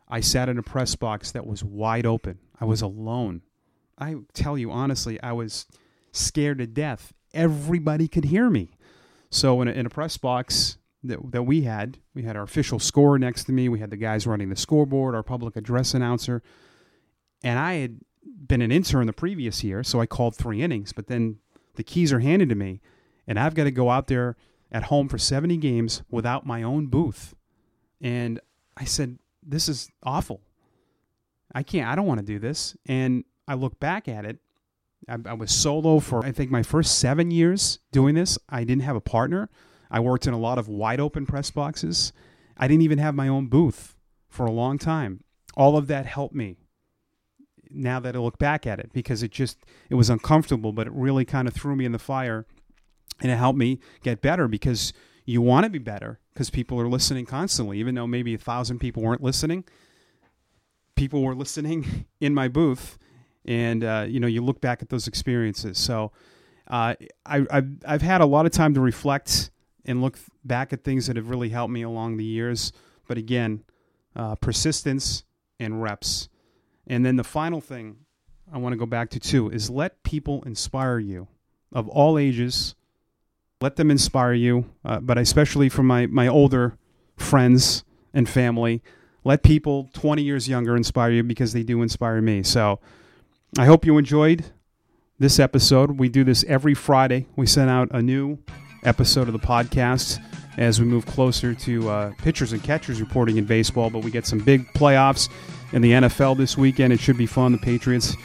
I 0.09 0.21
sat 0.21 0.49
in 0.49 0.59
a 0.59 0.63
press 0.63 0.97
box 0.97 1.31
that 1.33 1.47
was 1.47 1.63
wide 1.63 2.07
open. 2.07 2.39
I 2.61 2.65
was 2.65 2.83
alone. 2.83 3.43
I 3.99 4.17
tell 4.33 4.59
you 4.59 4.71
honestly, 4.71 5.21
I 5.23 5.33
was 5.33 5.67
scared 6.12 6.59
to 6.59 6.66
death. 6.66 7.12
Everybody 7.35 8.09
could 8.09 8.27
hear 8.27 8.48
me. 8.48 8.77
So 9.31 9.62
in 9.62 9.68
a, 9.68 9.72
in 9.72 9.87
a 9.87 9.90
press 9.90 10.16
box 10.18 10.77
that, 11.03 11.33
that 11.33 11.42
we 11.44 11.62
had, 11.62 11.98
we 12.14 12.22
had 12.22 12.37
our 12.37 12.42
official 12.42 12.79
score 12.79 13.18
next 13.18 13.44
to 13.44 13.53
me. 13.53 13.68
We 13.68 13.81
had 13.81 13.90
the 13.90 13.96
guys 13.96 14.27
running 14.27 14.51
the 14.51 14.57
scoreboard, 14.57 15.14
our 15.14 15.22
public 15.22 15.57
address 15.57 15.94
announcer. 15.94 16.42
And 17.42 17.59
I 17.59 17.75
had 17.75 18.01
been 18.25 18.62
an 18.62 18.70
intern 18.70 19.07
the 19.07 19.12
previous 19.12 19.64
year, 19.64 19.83
so 19.83 20.01
I 20.01 20.07
called 20.07 20.37
three 20.37 20.62
innings. 20.62 20.92
But 20.92 21.07
then 21.09 21.38
the 21.75 21.83
keys 21.83 22.12
are 22.12 22.20
handed 22.20 22.51
to 22.51 22.55
me, 22.55 22.81
and 23.27 23.38
I've 23.38 23.55
got 23.55 23.64
to 23.64 23.70
go 23.70 23.90
out 23.90 24.07
there 24.07 24.37
at 24.70 24.85
home 24.85 25.09
for 25.09 25.18
70 25.18 25.57
games 25.57 26.03
without 26.11 26.46
my 26.46 26.62
own 26.62 26.87
booth. 26.87 27.35
And 28.01 28.40
I 28.77 28.85
said, 28.85 29.18
This 29.42 29.68
is 29.68 29.90
awful. 30.03 30.40
I 31.55 31.62
can't, 31.62 31.88
I 31.88 31.94
don't 31.94 32.07
want 32.07 32.20
to 32.20 32.27
do 32.27 32.38
this. 32.38 32.77
And 32.87 33.25
I 33.46 33.55
look 33.55 33.81
back 33.81 34.09
at 34.09 34.25
it 34.25 34.38
I, 35.09 35.17
I 35.27 35.33
was 35.35 35.51
solo 35.53 35.99
for 35.99 36.25
I 36.25 36.33
think 36.33 36.51
my 36.51 36.62
first 36.62 36.99
seven 36.99 37.31
years 37.31 37.79
doing 37.91 38.15
this. 38.15 38.38
I 38.49 38.65
didn't 38.65 38.83
have 38.83 38.97
a 38.97 39.01
partner. 39.01 39.51
I 39.91 40.01
worked 40.01 40.27
in 40.27 40.33
a 40.33 40.38
lot 40.38 40.59
of 40.59 40.69
wide 40.69 41.01
open 41.01 41.27
press 41.27 41.51
boxes. 41.51 42.12
I 42.57 42.69
didn't 42.69 42.83
even 42.83 42.99
have 42.99 43.15
my 43.15 43.29
own 43.29 43.47
booth 43.47 43.97
for 44.29 44.47
a 44.47 44.53
long 44.53 44.79
time. 44.79 45.25
All 45.57 45.77
of 45.77 45.87
that 45.88 46.07
helped 46.07 46.35
me 46.35 46.57
now 47.71 48.01
that 48.01 48.15
I 48.15 48.19
look 48.19 48.38
back 48.38 48.67
at 48.67 48.79
it 48.79 48.91
because 48.93 49.23
it 49.23 49.31
just 49.31 49.59
it 49.91 49.95
was 49.95 50.11
uncomfortable, 50.11 50.73
but 50.73 50.87
it 50.87 50.93
really 50.93 51.25
kind 51.25 51.49
of 51.49 51.55
threw 51.55 51.77
me 51.77 51.85
in 51.85 51.93
the 51.93 51.99
fire 51.99 52.47
and 53.21 53.31
it 53.31 53.37
helped 53.37 53.59
me 53.59 53.81
get 54.03 54.21
better 54.21 54.49
because 54.49 54.93
you 55.25 55.41
want 55.41 55.65
to 55.65 55.71
be 55.71 55.79
better 55.79 56.21
because 56.33 56.51
people 56.51 56.81
are 56.81 56.88
listening 56.88 57.27
constantly, 57.27 57.79
even 57.79 57.95
though 57.95 58.07
maybe 58.07 58.35
a 58.35 58.38
thousand 58.38 58.79
people 58.79 59.03
weren't 59.03 59.23
listening. 59.23 59.65
People 60.97 61.23
were 61.23 61.35
listening 61.35 62.07
in 62.21 62.35
my 62.35 62.49
booth 62.49 62.99
and 63.45 63.85
uh, 63.85 64.05
you 64.09 64.21
know 64.21 64.27
you 64.27 64.43
look 64.43 64.61
back 64.61 64.83
at 64.83 64.89
those 64.89 65.07
experiences. 65.07 65.79
So 65.79 66.13
uh, 66.69 66.95
I, 67.27 67.47
I've 67.51 67.69
I've 67.87 68.03
had 68.03 68.21
a 68.21 68.27
lot 68.27 68.47
of 68.47 68.53
time 68.53 68.75
to 68.75 68.81
reflect 68.81 69.51
and 69.85 70.01
look 70.01 70.19
back 70.45 70.73
at 70.73 70.85
things 70.85 71.07
that 71.07 71.17
have 71.17 71.29
really 71.29 71.49
helped 71.49 71.73
me 71.73 71.83
along 71.83 72.17
the 72.17 72.25
years. 72.25 72.73
But 73.09 73.19
again, 73.19 73.65
uh, 74.15 74.37
persistence 74.37 75.25
and 75.59 75.83
reps. 75.83 76.29
And 76.87 77.05
then 77.05 77.17
the 77.17 77.25
final 77.25 77.61
thing 77.61 77.97
I 78.53 78.59
want 78.59 78.75
to 78.75 78.77
go 78.77 78.87
back 78.87 79.11
to 79.11 79.21
too 79.21 79.51
is 79.51 79.71
let 79.71 80.03
people 80.03 80.43
inspire 80.45 80.99
you 80.99 81.29
of 81.73 81.89
all 81.89 82.19
ages, 82.19 82.75
Let 83.61 83.77
them 83.77 83.91
inspire 83.91 84.33
you, 84.35 84.71
uh, 84.85 85.01
but 85.01 85.19
especially 85.19 85.69
for 85.69 85.83
my, 85.85 86.07
my 86.07 86.27
older 86.27 86.77
friends 87.17 87.85
and 88.13 88.29
family, 88.29 88.83
let 89.25 89.43
people 89.45 89.89
20 89.95 90.23
years 90.23 90.49
younger 90.49 90.77
inspire 90.77 91.13
you 91.13 91.23
because 91.23 91.53
they 91.53 91.63
do 91.63 91.81
inspire 91.81 92.21
me. 92.21 92.43
So 92.43 92.81
I 93.59 93.67
hope 93.67 93.85
you 93.85 93.99
enjoyed 93.99 94.47
this 95.19 95.38
episode. 95.38 95.99
We 95.99 96.09
do 96.09 96.25
this 96.25 96.43
every 96.49 96.73
Friday. 96.73 97.27
We 97.37 97.45
send 97.47 97.69
out 97.69 97.91
a 97.91 98.01
new 98.01 98.38
episode 98.83 99.27
of 99.29 99.35
the 99.35 99.38
podcast 99.38 100.21
as 100.57 100.81
we 100.81 100.87
move 100.87 101.05
closer 101.05 101.53
to 101.55 101.91
uh, 101.91 102.12
pitchers 102.17 102.55
and 102.55 102.65
catchers 102.65 102.99
reporting 102.99 103.37
in 103.37 103.45
baseball. 103.45 103.91
But 103.91 104.05
we 104.05 104.11
get 104.11 104.27
some 104.27 104.38
big 104.38 104.73
playoffs 104.73 105.29
in 105.75 105.83
the 105.83 105.93
NFL 105.93 106.38
this 106.38 106.57
weekend. 106.57 106.95
It 106.95 107.01
should 107.01 107.19
be 107.19 107.27
fun. 107.27 107.53
The 107.53 107.59
Patriots 107.59 108.17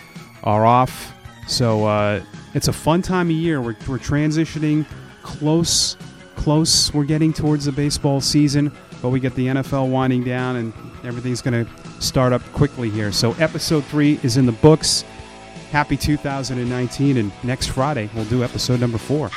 are 0.46 0.66
off. 0.66 1.13
So 1.46 1.86
uh, 1.86 2.24
it's 2.54 2.70
a 2.70 2.74
fun 2.74 3.02
time 3.02 3.28
of 3.28 3.36
year. 3.36 3.60
We're, 3.60 3.76
we're 3.86 4.00
transitioning 4.00 4.86
close, 5.24 5.98
close. 6.38 6.94
We're 6.94 7.04
getting 7.04 7.34
towards 7.34 7.66
the 7.66 7.74
baseball 7.74 8.22
season, 8.22 8.72
but 9.02 9.10
we 9.10 9.20
get 9.20 9.36
the 9.36 9.48
NFL 9.48 9.90
winding 9.90 10.24
down 10.24 10.56
and 10.56 10.74
everything's 11.04 11.42
going 11.42 11.66
to 11.66 12.02
start 12.02 12.32
up 12.32 12.44
quickly 12.54 12.90
here. 12.90 13.12
So 13.12 13.34
episode 13.34 13.84
three 13.84 14.22
is 14.24 14.38
in 14.38 14.46
the 14.46 14.54
books. 14.54 15.04
Happy 15.72 15.98
2019, 15.98 17.18
and 17.18 17.32
next 17.44 17.68
Friday 17.68 18.10
we'll 18.16 18.26
do 18.26 18.44
episode 18.44 18.80
number 18.80 18.98
four. 18.98 19.30